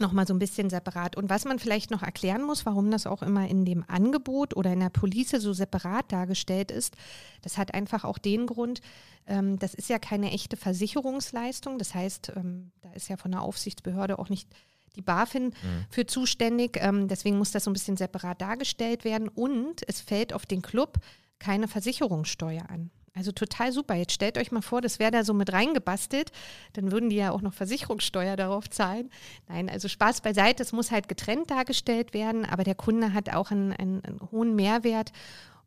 nochmal 0.00 0.26
so 0.26 0.34
ein 0.34 0.38
bisschen 0.38 0.70
separat. 0.70 1.16
Und 1.16 1.30
was 1.30 1.44
man 1.44 1.58
vielleicht 1.58 1.90
noch 1.90 2.02
erklären 2.02 2.42
muss, 2.42 2.66
warum 2.66 2.90
das 2.90 3.06
auch 3.06 3.22
immer 3.22 3.48
in 3.48 3.64
dem 3.64 3.84
Angebot 3.88 4.56
oder 4.56 4.72
in 4.72 4.80
der 4.80 4.90
Police 4.90 5.30
so 5.30 5.52
separat 5.52 6.10
dargestellt 6.10 6.70
ist, 6.70 6.94
das 7.42 7.58
hat 7.58 7.74
einfach 7.74 8.04
auch 8.04 8.18
den 8.18 8.46
Grund, 8.46 8.80
ähm, 9.26 9.58
das 9.58 9.74
ist 9.74 9.88
ja 9.88 9.98
keine 9.98 10.32
echte 10.32 10.56
Versicherungsleistung. 10.56 11.78
Das 11.78 11.94
heißt, 11.94 12.32
ähm, 12.36 12.72
da 12.80 12.92
ist 12.92 13.08
ja 13.08 13.16
von 13.16 13.30
der 13.30 13.42
Aufsichtsbehörde 13.42 14.18
auch 14.18 14.28
nicht 14.28 14.48
die 14.96 15.02
BaFin 15.02 15.46
mhm. 15.46 15.52
für 15.90 16.06
zuständig. 16.06 16.78
Ähm, 16.80 17.08
deswegen 17.08 17.38
muss 17.38 17.50
das 17.50 17.64
so 17.64 17.70
ein 17.70 17.74
bisschen 17.74 17.96
separat 17.96 18.40
dargestellt 18.40 19.04
werden. 19.04 19.28
Und 19.28 19.82
es 19.86 20.00
fällt 20.00 20.32
auf 20.32 20.46
den 20.46 20.62
Club 20.62 20.98
keine 21.38 21.68
Versicherungssteuer 21.68 22.68
an. 22.70 22.90
Also 23.16 23.30
total 23.30 23.70
super. 23.70 23.94
Jetzt 23.94 24.12
stellt 24.12 24.38
euch 24.38 24.50
mal 24.50 24.60
vor, 24.62 24.80
das 24.80 24.98
wäre 24.98 25.12
da 25.12 25.22
so 25.22 25.34
mit 25.34 25.52
reingebastelt. 25.52 26.32
Dann 26.72 26.90
würden 26.90 27.10
die 27.10 27.16
ja 27.16 27.30
auch 27.30 27.42
noch 27.42 27.54
Versicherungssteuer 27.54 28.34
darauf 28.34 28.68
zahlen. 28.68 29.10
Nein, 29.48 29.70
also 29.70 29.86
Spaß 29.86 30.20
beiseite. 30.20 30.62
Es 30.62 30.72
muss 30.72 30.90
halt 30.90 31.08
getrennt 31.08 31.50
dargestellt 31.50 32.12
werden, 32.12 32.44
aber 32.44 32.64
der 32.64 32.74
Kunde 32.74 33.12
hat 33.12 33.32
auch 33.32 33.52
einen, 33.52 33.72
einen, 33.72 34.04
einen 34.04 34.20
hohen 34.32 34.56
Mehrwert. 34.56 35.12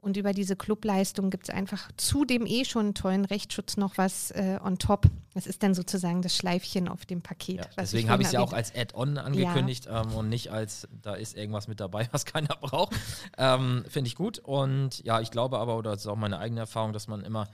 Und 0.07 0.15
über 0.15 0.31
diese 0.31 0.55
Clubleistung 0.55 1.29
gibt 1.29 1.49
es 1.49 1.53
einfach 1.53 1.91
zu 1.97 2.23
dem 2.23 2.45
eh 2.45 2.63
schon 2.63 2.93
tollen 2.93 3.25
Rechtsschutz 3.25 3.75
noch 3.75 3.97
was 3.97 4.31
äh, 4.31 4.57
on 4.63 4.77
top. 4.77 5.07
Das 5.33 5.45
ist 5.45 5.63
dann 5.63 5.73
sozusagen 5.73 6.21
das 6.21 6.33
Schleifchen 6.33 6.87
auf 6.87 7.05
dem 7.05 7.21
Paket. 7.21 7.57
Ja, 7.57 7.65
deswegen 7.77 8.09
habe 8.09 8.21
ich 8.21 8.29
es 8.29 8.31
ja 8.31 8.39
auch 8.39 8.53
als 8.53 8.73
Add-on 8.73 9.17
angekündigt 9.17 9.87
ja. 9.87 10.03
ähm, 10.03 10.13
und 10.13 10.29
nicht 10.29 10.49
als, 10.49 10.87
da 11.01 11.13
ist 11.15 11.35
irgendwas 11.35 11.67
mit 11.67 11.81
dabei, 11.81 12.07
was 12.13 12.23
keiner 12.23 12.55
braucht. 12.55 12.95
ähm, 13.37 13.83
Finde 13.89 14.07
ich 14.07 14.15
gut. 14.15 14.39
Und 14.39 15.03
ja, 15.03 15.19
ich 15.19 15.29
glaube 15.29 15.59
aber, 15.59 15.75
oder 15.75 15.91
das 15.91 16.03
ist 16.03 16.07
auch 16.07 16.15
meine 16.15 16.39
eigene 16.39 16.61
Erfahrung, 16.61 16.93
dass 16.93 17.09
man 17.09 17.19
immer 17.19 17.49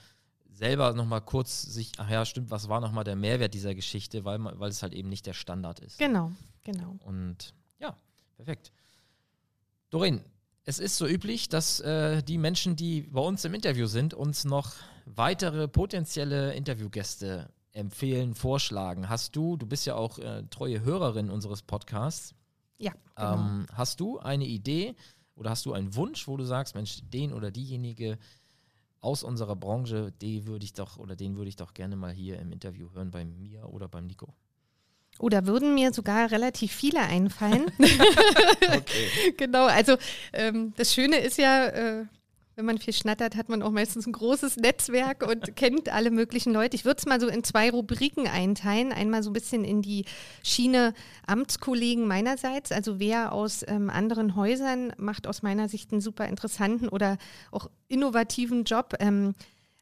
selber 0.52 0.94
nochmal 0.94 1.22
kurz 1.22 1.63
sich, 1.63 1.94
ach 1.98 2.12
ja, 2.12 2.24
stimmt, 2.24 2.52
was 2.52 2.70
war 2.70 2.82
nochmal 2.82 3.04
der 3.04 3.16
Mehrwert 3.16 3.56
dieser 3.56 3.74
Geschichte, 3.74 4.26
weil, 4.26 4.38
weil 4.44 4.70
es 4.70 4.84
halt 4.84 4.94
eben 4.94 5.10
nicht 5.10 5.26
der 5.26 5.34
Standard 5.34 5.80
ist. 5.80 5.98
Genau, 5.98 6.32
genau. 6.63 7.00
Und 7.04 7.56
ja, 7.80 7.98
perfekt. 8.38 8.72
Doreen, 9.89 10.24
es 10.65 10.80
ist 10.80 10.97
so 10.97 11.08
üblich, 11.08 11.49
dass 11.49 11.80
äh, 11.82 12.23
die 12.23 12.38
Menschen, 12.38 12.76
die 12.76 13.02
bei 13.02 13.21
uns 13.21 13.43
im 13.45 13.54
Interview 13.54 13.86
sind, 13.88 14.13
uns 14.13 14.45
noch 14.45 14.73
weitere 15.06 15.67
potenzielle 15.67 16.54
Interviewgäste 16.54 17.49
empfehlen, 17.73 18.36
vorschlagen. 18.36 19.10
Hast 19.10 19.36
du, 19.36 19.58
du 19.58 19.65
bist 19.65 19.86
ja 19.86 19.95
auch 19.95 20.19
äh, 20.19 20.43
treue 20.49 20.84
Hörerin 20.84 21.30
unseres 21.30 21.62
Podcasts. 21.63 22.34
Ja. 22.78 22.93
Genau. 23.15 23.34
Ähm, 23.34 23.67
hast 23.73 23.99
du 23.99 24.19
eine 24.19 24.45
Idee 24.45 24.95
oder 25.36 25.49
hast 25.49 25.65
du 25.65 25.73
einen 25.73 25.95
Wunsch, 25.95 26.28
wo 26.28 26.38
du 26.38 26.43
sagst, 26.43 26.76
Mensch, 26.76 26.99
den 27.04 27.34
oder 27.34 27.52
diejenige 27.52 28.17
aus 29.02 29.23
unserer 29.23 29.56
Branche, 29.56 30.13
die 30.21 30.45
würde 30.47 30.63
ich 30.63 30.73
doch 30.73 30.97
oder 30.97 31.15
den 31.15 31.36
würde 31.36 31.49
ich 31.49 31.58
doch 31.58 31.73
gerne 31.73 31.95
mal 31.95 32.13
hier 32.13 32.39
im 32.39 32.52
Interview 32.52 32.89
hören 32.93 33.12
bei 33.12 33.26
mir 33.26 33.67
oder 33.69 33.89
beim 33.89 34.06
Nico? 34.06 34.34
Oder 35.19 35.41
oh, 35.43 35.47
würden 35.47 35.76
mir 35.76 35.93
sogar 35.93 36.32
relativ 36.32 36.71
viele 36.71 37.02
einfallen. 37.02 37.65
okay. 37.80 39.34
genau, 39.38 39.65
also 39.65 39.95
ähm, 40.34 40.73
das 40.76 40.93
Schöne 40.93 41.17
ist 41.17 41.38
ja, 41.38 41.67
äh, 41.67 42.06
wenn 42.56 42.65
man 42.65 42.78
viel 42.78 42.93
schnattert, 42.93 43.36
hat 43.36 43.49
man 43.49 43.62
auch 43.63 43.71
meistens 43.71 44.06
ein 44.06 44.13
großes 44.13 44.58
Netzwerk 44.58 45.26
und 45.28 45.56
kennt 45.56 45.89
alle 45.89 46.12
möglichen 46.12 46.52
Leute. 46.52 46.76
Ich 46.76 46.86
würde 46.86 46.97
es 46.97 47.06
mal 47.06 47.21
so 47.21 47.28
in 47.28 47.43
zwei 47.43 47.69
Rubriken 47.69 48.28
einteilen. 48.28 48.91
Einmal 48.91 49.23
so 49.23 49.30
ein 49.30 49.34
bisschen 49.34 49.63
in 49.63 49.82
die 49.82 50.06
Schiene 50.43 50.93
Amtskollegen 51.26 52.08
meinerseits. 52.08 52.71
Also 52.71 52.99
wer 52.99 53.32
aus 53.34 53.63
ähm, 53.67 53.89
anderen 53.89 54.36
Häusern 54.36 54.93
macht 54.97 55.28
aus 55.28 55.41
meiner 55.41 55.69
Sicht 55.69 55.91
einen 55.91 56.02
super 56.02 56.28
interessanten 56.28 56.89
oder 56.89 57.17
auch 57.52 57.69
innovativen 57.88 58.63
Job. 58.63 58.95
Ähm, 58.99 59.36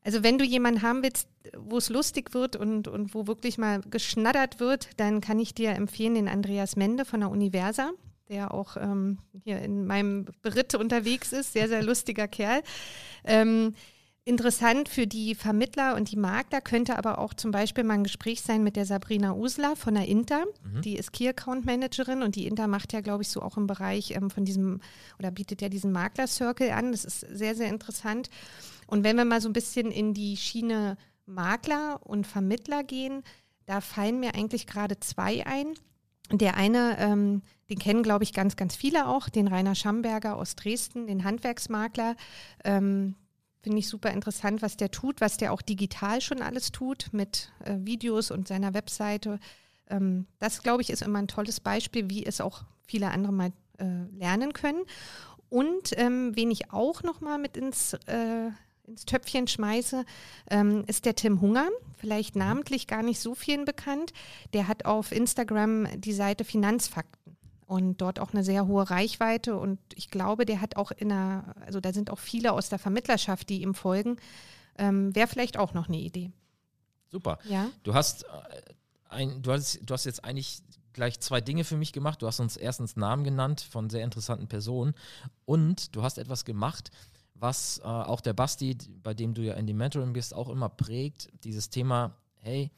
also 0.03 0.23
wenn 0.23 0.37
du 0.37 0.45
jemanden 0.45 0.81
haben 0.81 1.03
willst, 1.03 1.27
wo 1.57 1.77
es 1.77 1.89
lustig 1.89 2.33
wird 2.33 2.55
und, 2.55 2.87
und 2.87 3.13
wo 3.13 3.27
wirklich 3.27 3.57
mal 3.57 3.81
geschnattert 3.89 4.59
wird, 4.59 4.89
dann 4.97 5.21
kann 5.21 5.39
ich 5.39 5.53
dir 5.53 5.71
empfehlen 5.71 6.15
den 6.15 6.27
Andreas 6.27 6.75
Mende 6.75 7.05
von 7.05 7.21
der 7.21 7.29
Universa 7.29 7.91
der 8.29 8.53
auch 8.53 8.77
ähm, 8.77 9.17
hier 9.43 9.61
in 9.61 9.85
meinem 9.85 10.25
Beritt 10.41 10.73
unterwegs 10.73 11.33
ist. 11.33 11.51
Sehr, 11.51 11.67
sehr 11.67 11.83
lustiger 11.83 12.29
Kerl. 12.29 12.63
Ähm, 13.25 13.73
Interessant 14.23 14.87
für 14.87 15.07
die 15.07 15.33
Vermittler 15.33 15.95
und 15.95 16.11
die 16.11 16.15
Makler 16.15 16.61
könnte 16.61 16.95
aber 16.95 17.17
auch 17.17 17.33
zum 17.33 17.49
Beispiel 17.49 17.83
mal 17.83 17.95
ein 17.95 18.03
Gespräch 18.03 18.43
sein 18.43 18.63
mit 18.63 18.75
der 18.75 18.85
Sabrina 18.85 19.33
Usler 19.33 19.75
von 19.75 19.95
der 19.95 20.07
Inter. 20.07 20.45
Mhm. 20.63 20.81
Die 20.83 20.95
ist 20.95 21.11
Key 21.11 21.27
Account 21.27 21.65
Managerin 21.65 22.21
und 22.21 22.35
die 22.35 22.45
Inter 22.45 22.67
macht 22.67 22.93
ja, 22.93 23.01
glaube 23.01 23.23
ich, 23.23 23.29
so 23.29 23.41
auch 23.41 23.57
im 23.57 23.65
Bereich 23.65 24.11
ähm, 24.11 24.29
von 24.29 24.45
diesem 24.45 24.79
oder 25.17 25.31
bietet 25.31 25.63
ja 25.63 25.69
diesen 25.69 25.91
Makler-Circle 25.91 26.69
an. 26.69 26.91
Das 26.91 27.03
ist 27.03 27.21
sehr, 27.21 27.55
sehr 27.55 27.69
interessant. 27.69 28.29
Und 28.91 29.06
wenn 29.06 29.15
wir 29.15 29.23
mal 29.23 29.39
so 29.39 29.47
ein 29.47 29.54
bisschen 29.54 29.89
in 29.89 30.13
die 30.13 30.36
Schiene 30.36 30.97
Makler 31.25 32.01
und 32.04 32.27
Vermittler 32.27 32.84
gehen, 32.84 33.23
da 33.65 33.80
fallen 33.80 34.19
mir 34.19 34.36
eigentlich 34.36 34.67
gerade 34.67 34.99
zwei 34.99 35.45
ein. 35.45 35.75
Der 36.30 36.58
eine, 36.58 36.97
ähm, 36.99 37.41
den 37.69 37.80
kennen, 37.80 38.04
glaube 38.04 38.25
ich, 38.25 38.34
ganz, 38.34 38.58
ganz 38.58 38.75
viele 38.75 39.08
auch, 39.08 39.30
den 39.30 39.47
Rainer 39.47 39.75
Schamberger 39.75 40.36
aus 40.36 40.58
Dresden, 40.58 41.08
den 41.08 41.23
Handwerksmakler. 41.23 42.17
Ähm, 42.65 43.15
Finde 43.62 43.80
ich 43.80 43.88
super 43.88 44.12
interessant, 44.12 44.62
was 44.62 44.75
der 44.75 44.91
tut, 44.91 45.21
was 45.21 45.38
der 45.38 45.54
auch 45.54 45.62
digital 45.62 46.19
schon 46.19 46.41
alles 46.41 46.73
tut 46.73 47.13
mit 47.13 47.49
äh, 47.63 47.77
Videos 47.80 48.30
und 48.30 48.49
seiner 48.49 48.73
Webseite. 48.73 49.39
Ähm, 49.89 50.27
das, 50.39 50.63
glaube 50.63 50.82
ich, 50.82 50.89
ist 50.89 51.01
immer 51.01 51.19
ein 51.19 51.30
tolles 51.30 51.62
Beispiel, 51.62 52.10
wie 52.10 52.25
es 52.25 52.41
auch 52.41 52.65
viele 52.88 53.10
andere 53.12 53.32
mal 53.32 53.54
äh, 53.77 54.04
lernen 54.17 54.51
können. 54.51 54.84
Und 55.47 55.97
ähm, 55.97 56.36
wen 56.36 56.51
ich 56.51 56.73
auch 56.73 57.04
noch 57.04 57.21
mal 57.21 57.38
mit 57.38 57.56
ins 57.56 57.93
äh, 58.08 58.51
ins 58.91 59.06
Töpfchen 59.06 59.47
schmeiße, 59.47 60.06
ähm, 60.49 60.84
ist 60.88 61.06
der 61.06 61.15
Tim 61.15 61.41
Hunger. 61.41 61.69
Vielleicht 61.97 62.36
mhm. 62.36 62.41
namentlich 62.41 62.88
gar 62.88 63.04
nicht 63.04 63.19
so 63.19 63.36
vielen 63.36 63.65
bekannt. 63.65 64.13
Der 64.54 64.67
hat 64.67 64.86
auf 64.86 65.12
Instagram 65.12 65.88
die 65.99 66.13
Seite 66.13 66.43
Finanzfakten 66.43 67.38
und 67.65 68.01
dort 68.01 68.19
auch 68.19 68.34
eine 68.34 68.43
sehr 68.43 68.67
hohe 68.67 68.89
Reichweite. 68.89 69.58
Und 69.58 69.80
ich 69.95 70.10
glaube, 70.10 70.45
der 70.45 70.60
hat 70.60 70.75
auch 70.75 70.91
in 70.91 71.12
einer, 71.12 71.56
also 71.65 71.80
da 71.80 71.93
sind 71.93 72.12
auch 72.12 72.19
viele 72.19 72.51
aus 72.51 72.67
der 72.67 72.80
Vermittlerschaft, 72.80 73.47
die 73.49 73.62
ihm 73.62 73.73
folgen. 73.73 74.17
Ähm, 74.77 75.15
Wäre 75.15 75.27
vielleicht 75.27 75.58
auch 75.58 75.73
noch 75.73 75.88
eine 75.88 75.97
Idee. 75.97 76.32
Super. 77.10 77.39
Ja. 77.47 77.69
Du 77.84 77.93
hast 77.93 78.23
äh, 78.23 78.27
ein, 79.10 79.41
du 79.41 79.51
hast, 79.51 79.80
du 79.84 79.93
hast 79.93 80.06
jetzt 80.06 80.23
eigentlich 80.23 80.63
gleich 80.93 81.19
zwei 81.19 81.41
Dinge 81.41 81.63
für 81.63 81.77
mich 81.77 81.93
gemacht. 81.93 82.21
Du 82.21 82.27
hast 82.27 82.39
uns 82.39 82.58
erstens 82.58 82.95
Namen 82.95 83.23
genannt 83.23 83.62
von 83.62 83.89
sehr 83.89 84.04
interessanten 84.04 84.47
Personen 84.47 84.93
und 85.45 85.95
du 85.95 86.04
hast 86.04 86.17
etwas 86.17 86.45
gemacht, 86.45 86.91
was 87.41 87.80
äh, 87.80 87.88
auch 87.88 88.21
der 88.21 88.34
Basti, 88.34 88.77
bei 89.01 89.13
dem 89.13 89.34
du 89.34 89.41
ja 89.41 89.56
in 89.56 89.67
dem 89.67 89.77
Mentoring 89.77 90.13
bist, 90.13 90.34
auch 90.34 90.49
immer 90.49 90.69
prägt, 90.69 91.30
dieses 91.43 91.69
Thema, 91.69 92.15
hey, 92.36 92.71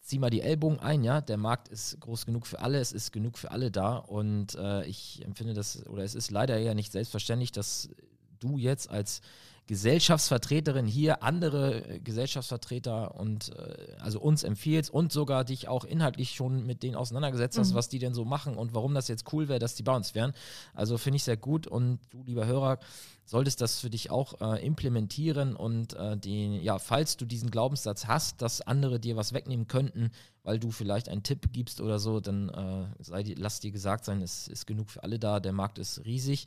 zieh 0.00 0.20
mal 0.20 0.30
die 0.30 0.42
Ellbogen 0.42 0.78
ein, 0.78 1.02
ja, 1.02 1.20
der 1.20 1.36
Markt 1.36 1.68
ist 1.68 2.00
groß 2.00 2.26
genug 2.26 2.46
für 2.46 2.60
alle, 2.60 2.78
es 2.78 2.92
ist 2.92 3.12
genug 3.12 3.36
für 3.36 3.50
alle 3.50 3.72
da 3.72 3.96
und 3.96 4.54
äh, 4.54 4.84
ich 4.86 5.24
empfinde 5.24 5.52
das, 5.52 5.84
oder 5.88 6.04
es 6.04 6.14
ist 6.14 6.30
leider 6.30 6.56
ja 6.58 6.74
nicht 6.74 6.92
selbstverständlich, 6.92 7.50
dass 7.50 7.90
du 8.38 8.58
jetzt 8.58 8.88
als 8.88 9.20
Gesellschaftsvertreterin 9.66 10.86
hier 10.86 11.22
andere 11.22 11.84
äh, 11.84 12.00
Gesellschaftsvertreter 12.00 13.16
und 13.16 13.50
äh, 13.56 13.96
also 13.98 14.20
uns 14.20 14.44
empfiehlst 14.44 14.90
und 14.90 15.12
sogar 15.12 15.44
dich 15.44 15.68
auch 15.68 15.84
inhaltlich 15.84 16.34
schon 16.34 16.64
mit 16.64 16.82
denen 16.82 16.94
auseinandergesetzt 16.94 17.58
hast, 17.58 17.72
mhm. 17.72 17.74
was 17.74 17.88
die 17.88 17.98
denn 17.98 18.14
so 18.14 18.24
machen 18.24 18.56
und 18.56 18.74
warum 18.74 18.94
das 18.94 19.08
jetzt 19.08 19.32
cool 19.32 19.48
wäre, 19.48 19.58
dass 19.58 19.74
die 19.74 19.82
bei 19.82 19.94
uns 19.94 20.14
wären. 20.14 20.32
Also 20.74 20.98
finde 20.98 21.16
ich 21.16 21.24
sehr 21.24 21.36
gut 21.36 21.66
und 21.66 21.98
du, 22.10 22.22
lieber 22.22 22.46
Hörer, 22.46 22.78
solltest 23.24 23.60
das 23.60 23.80
für 23.80 23.90
dich 23.90 24.10
auch 24.10 24.40
äh, 24.40 24.64
implementieren 24.64 25.56
und 25.56 25.94
äh, 25.94 26.16
den, 26.16 26.62
ja, 26.62 26.78
falls 26.78 27.16
du 27.16 27.24
diesen 27.24 27.50
Glaubenssatz 27.50 28.06
hast, 28.06 28.40
dass 28.42 28.60
andere 28.60 29.00
dir 29.00 29.16
was 29.16 29.32
wegnehmen 29.32 29.66
könnten, 29.66 30.10
weil 30.44 30.60
du 30.60 30.70
vielleicht 30.70 31.08
einen 31.08 31.24
Tipp 31.24 31.52
gibst 31.52 31.80
oder 31.80 31.98
so, 31.98 32.20
dann 32.20 32.48
äh, 32.50 33.02
sei, 33.02 33.34
lass 33.36 33.58
dir 33.58 33.72
gesagt 33.72 34.04
sein, 34.04 34.22
es 34.22 34.46
ist 34.46 34.66
genug 34.66 34.90
für 34.90 35.02
alle 35.02 35.18
da, 35.18 35.40
der 35.40 35.52
Markt 35.52 35.78
ist 35.78 36.04
riesig 36.04 36.46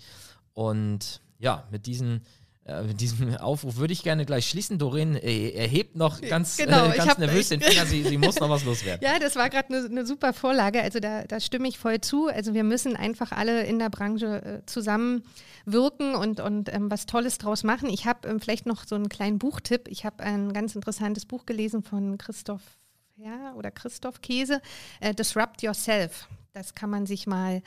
und 0.53 1.21
ja, 1.37 1.67
mit 1.69 1.85
diesen 1.85 2.21
äh, 2.65 2.83
mit 2.83 3.01
diesem 3.01 3.35
Aufruf 3.37 3.77
würde 3.77 3.93
ich 3.93 4.03
gerne 4.03 4.25
gleich 4.25 4.49
schließen. 4.49 4.77
Doreen 4.77 5.15
äh, 5.15 5.51
erhebt 5.51 5.95
noch 5.95 6.21
ganz, 6.21 6.57
genau, 6.57 6.87
äh, 6.87 6.97
ganz 6.97 7.17
nervös 7.17 7.49
den 7.49 7.61
Finger, 7.61 7.85
sie, 7.85 8.03
sie 8.03 8.17
muss 8.19 8.39
noch 8.39 8.49
was 8.49 8.63
loswerden. 8.63 9.03
Ja, 9.03 9.19
das 9.19 9.35
war 9.35 9.49
gerade 9.49 9.73
eine 9.73 9.89
ne 9.89 10.05
super 10.05 10.33
Vorlage. 10.33 10.81
Also 10.81 10.99
da, 10.99 11.23
da 11.23 11.39
stimme 11.39 11.67
ich 11.67 11.79
voll 11.79 12.01
zu. 12.01 12.27
Also 12.27 12.53
wir 12.53 12.63
müssen 12.63 12.95
einfach 12.95 13.31
alle 13.31 13.63
in 13.63 13.79
der 13.79 13.89
Branche 13.89 14.61
äh, 14.61 14.65
zusammenwirken 14.65 16.15
und, 16.15 16.39
und 16.39 16.73
ähm, 16.73 16.91
was 16.91 17.05
Tolles 17.05 17.37
draus 17.37 17.63
machen. 17.63 17.89
Ich 17.89 18.05
habe 18.05 18.27
ähm, 18.27 18.39
vielleicht 18.39 18.65
noch 18.65 18.85
so 18.85 18.95
einen 18.95 19.09
kleinen 19.09 19.39
Buchtipp. 19.39 19.87
Ich 19.87 20.05
habe 20.05 20.23
ein 20.23 20.53
ganz 20.53 20.75
interessantes 20.75 21.25
Buch 21.25 21.45
gelesen 21.45 21.83
von 21.83 22.17
Christoph 22.17 22.61
ja, 23.19 23.53
oder 23.55 23.69
Christoph 23.69 24.21
Käse, 24.21 24.61
äh, 25.01 25.13
Disrupt 25.13 25.61
Yourself. 25.61 26.27
Das 26.53 26.73
kann 26.73 26.89
man 26.89 27.05
sich 27.05 27.27
mal 27.27 27.61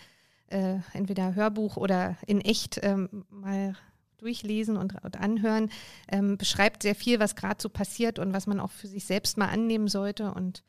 äh, 0.48 0.76
entweder 0.92 1.35
Hörbuch 1.35 1.76
oder 1.76 2.16
in 2.26 2.40
echt 2.40 2.81
ähm, 2.83 3.24
mal 3.31 3.76
durchlesen 4.22 4.76
und, 4.76 4.94
und 5.04 5.18
anhören, 5.18 5.70
ähm, 6.08 6.38
beschreibt 6.38 6.82
sehr 6.82 6.94
viel, 6.94 7.20
was 7.20 7.37
gerade 7.37 7.61
so 7.61 7.68
passiert 7.68 8.18
und 8.18 8.32
was 8.32 8.46
man 8.46 8.61
auch 8.61 8.70
für 8.70 8.87
sich 8.87 9.04
selbst 9.04 9.37
mal 9.37 9.48
annehmen 9.48 9.88
sollte. 9.88 10.32
Und 10.32 10.64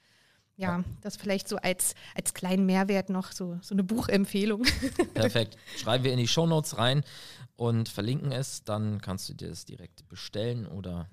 ja, 0.55 0.77
ja. 0.77 0.83
das 1.01 1.15
vielleicht 1.15 1.47
so 1.47 1.57
als, 1.57 1.95
als 2.15 2.33
kleinen 2.33 2.65
Mehrwert 2.65 3.09
noch, 3.09 3.31
so, 3.31 3.57
so 3.61 3.73
eine 3.73 3.83
Buchempfehlung. 3.83 4.63
Perfekt. 5.13 5.57
Schreiben 5.77 6.03
wir 6.03 6.11
in 6.11 6.19
die 6.19 6.27
Shownotes 6.27 6.77
rein 6.77 7.03
und 7.55 7.89
verlinken 7.89 8.31
es, 8.31 8.63
dann 8.63 9.01
kannst 9.01 9.29
du 9.29 9.33
dir 9.33 9.49
das 9.49 9.65
direkt 9.65 10.07
bestellen 10.09 10.67
oder 10.67 11.09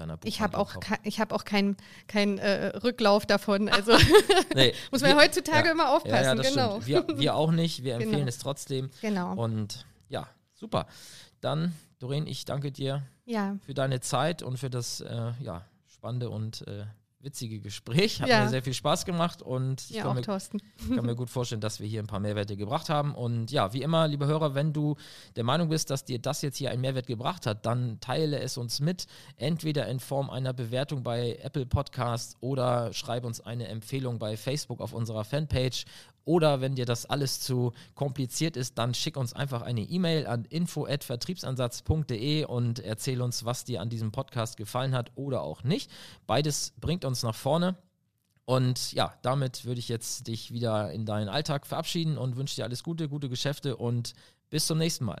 deiner 0.00 0.18
Ich 0.24 0.40
habe 0.40 0.58
auch, 0.58 0.74
ich 1.02 1.20
hab 1.20 1.32
auch 1.32 1.44
keinen 1.44 1.76
kein, 2.08 2.38
äh, 2.38 2.78
Rücklauf 2.78 3.26
davon. 3.26 3.68
Also 3.68 3.92
nee, 4.54 4.74
muss 4.90 5.02
man 5.02 5.12
wir, 5.12 5.22
heutzutage 5.22 5.66
ja, 5.66 5.72
immer 5.72 5.90
aufpassen. 5.90 6.38
Ja, 6.38 6.42
ja, 6.42 6.50
genau. 6.50 6.86
Wir, 6.86 7.06
wir, 7.14 7.34
auch 7.36 7.52
nicht. 7.52 7.84
Wir 7.84 7.94
empfehlen 7.94 8.12
genau. 8.12 8.28
es 8.28 8.38
trotzdem. 8.38 8.90
Genau. 9.00 9.34
Und 9.34 9.86
ja, 10.08 10.26
super. 10.54 10.86
Dann, 11.40 11.74
Doreen, 11.98 12.26
ich 12.26 12.44
danke 12.44 12.72
dir 12.72 13.02
ja. 13.24 13.56
für 13.64 13.74
deine 13.74 14.00
Zeit 14.00 14.42
und 14.42 14.58
für 14.58 14.70
das 14.70 15.00
äh, 15.00 15.32
ja, 15.40 15.64
spannende 15.86 16.30
und 16.30 16.66
äh, 16.66 16.84
witzige 17.22 17.60
Gespräch. 17.60 18.20
Hat 18.20 18.28
ja. 18.28 18.44
mir 18.44 18.48
sehr 18.48 18.62
viel 18.62 18.74
Spaß 18.74 19.04
gemacht 19.04 19.42
und 19.42 19.82
ich 19.82 19.96
ja, 19.96 20.02
kann, 20.04 20.16
mir, 20.16 20.22
kann, 20.22 21.06
mir, 21.06 21.14
gut 21.14 21.30
vorstellen, 21.30 21.60
dass 21.60 21.80
wir 21.80 21.86
hier 21.86 22.02
ein 22.02 22.06
paar 22.06 22.20
Mehrwerte 22.20 22.56
gebracht 22.56 22.88
haben. 22.88 23.14
Und 23.14 23.50
ja, 23.50 23.72
wie 23.72 23.82
immer, 23.82 24.08
liebe 24.08 24.26
Hörer, 24.26 24.54
wenn 24.54 24.72
du 24.72 24.96
der 25.36 25.44
Meinung 25.44 25.68
bist, 25.68 25.90
dass 25.90 26.04
dir 26.04 26.18
das 26.18 26.42
jetzt 26.42 26.56
hier 26.56 26.70
einen 26.70 26.80
Mehrwert 26.80 27.06
gebracht 27.06 27.46
hat, 27.46 27.66
dann 27.66 28.00
teile 28.00 28.40
es 28.40 28.56
uns 28.56 28.80
mit, 28.80 29.06
entweder 29.36 29.86
in 29.88 30.00
Form 30.00 30.30
einer 30.30 30.52
Bewertung 30.52 31.02
bei 31.02 31.38
Apple 31.42 31.66
Podcasts 31.66 32.36
oder 32.40 32.92
schreibe 32.92 33.26
uns 33.26 33.40
eine 33.40 33.68
Empfehlung 33.68 34.18
bei 34.18 34.36
Facebook 34.36 34.80
auf 34.80 34.92
unserer 34.92 35.24
Fanpage 35.24 35.84
oder 36.30 36.60
wenn 36.60 36.76
dir 36.76 36.86
das 36.86 37.06
alles 37.06 37.40
zu 37.40 37.72
kompliziert 37.96 38.56
ist, 38.56 38.78
dann 38.78 38.94
schick 38.94 39.16
uns 39.16 39.32
einfach 39.32 39.62
eine 39.62 39.80
E-Mail 39.80 40.28
an 40.28 40.44
info@vertriebsansatz.de 40.44 42.44
und 42.44 42.78
erzähl 42.78 43.20
uns, 43.20 43.44
was 43.44 43.64
dir 43.64 43.80
an 43.80 43.88
diesem 43.88 44.12
Podcast 44.12 44.56
gefallen 44.56 44.94
hat 44.94 45.10
oder 45.16 45.42
auch 45.42 45.64
nicht. 45.64 45.90
Beides 46.28 46.72
bringt 46.80 47.04
uns 47.04 47.24
nach 47.24 47.34
vorne. 47.34 47.76
Und 48.44 48.92
ja, 48.92 49.12
damit 49.22 49.64
würde 49.64 49.80
ich 49.80 49.88
jetzt 49.88 50.28
dich 50.28 50.52
wieder 50.52 50.92
in 50.92 51.04
deinen 51.04 51.28
Alltag 51.28 51.66
verabschieden 51.66 52.16
und 52.16 52.36
wünsche 52.36 52.54
dir 52.54 52.64
alles 52.64 52.84
Gute, 52.84 53.08
gute 53.08 53.28
Geschäfte 53.28 53.76
und 53.76 54.12
bis 54.50 54.68
zum 54.68 54.78
nächsten 54.78 55.06
Mal. 55.06 55.20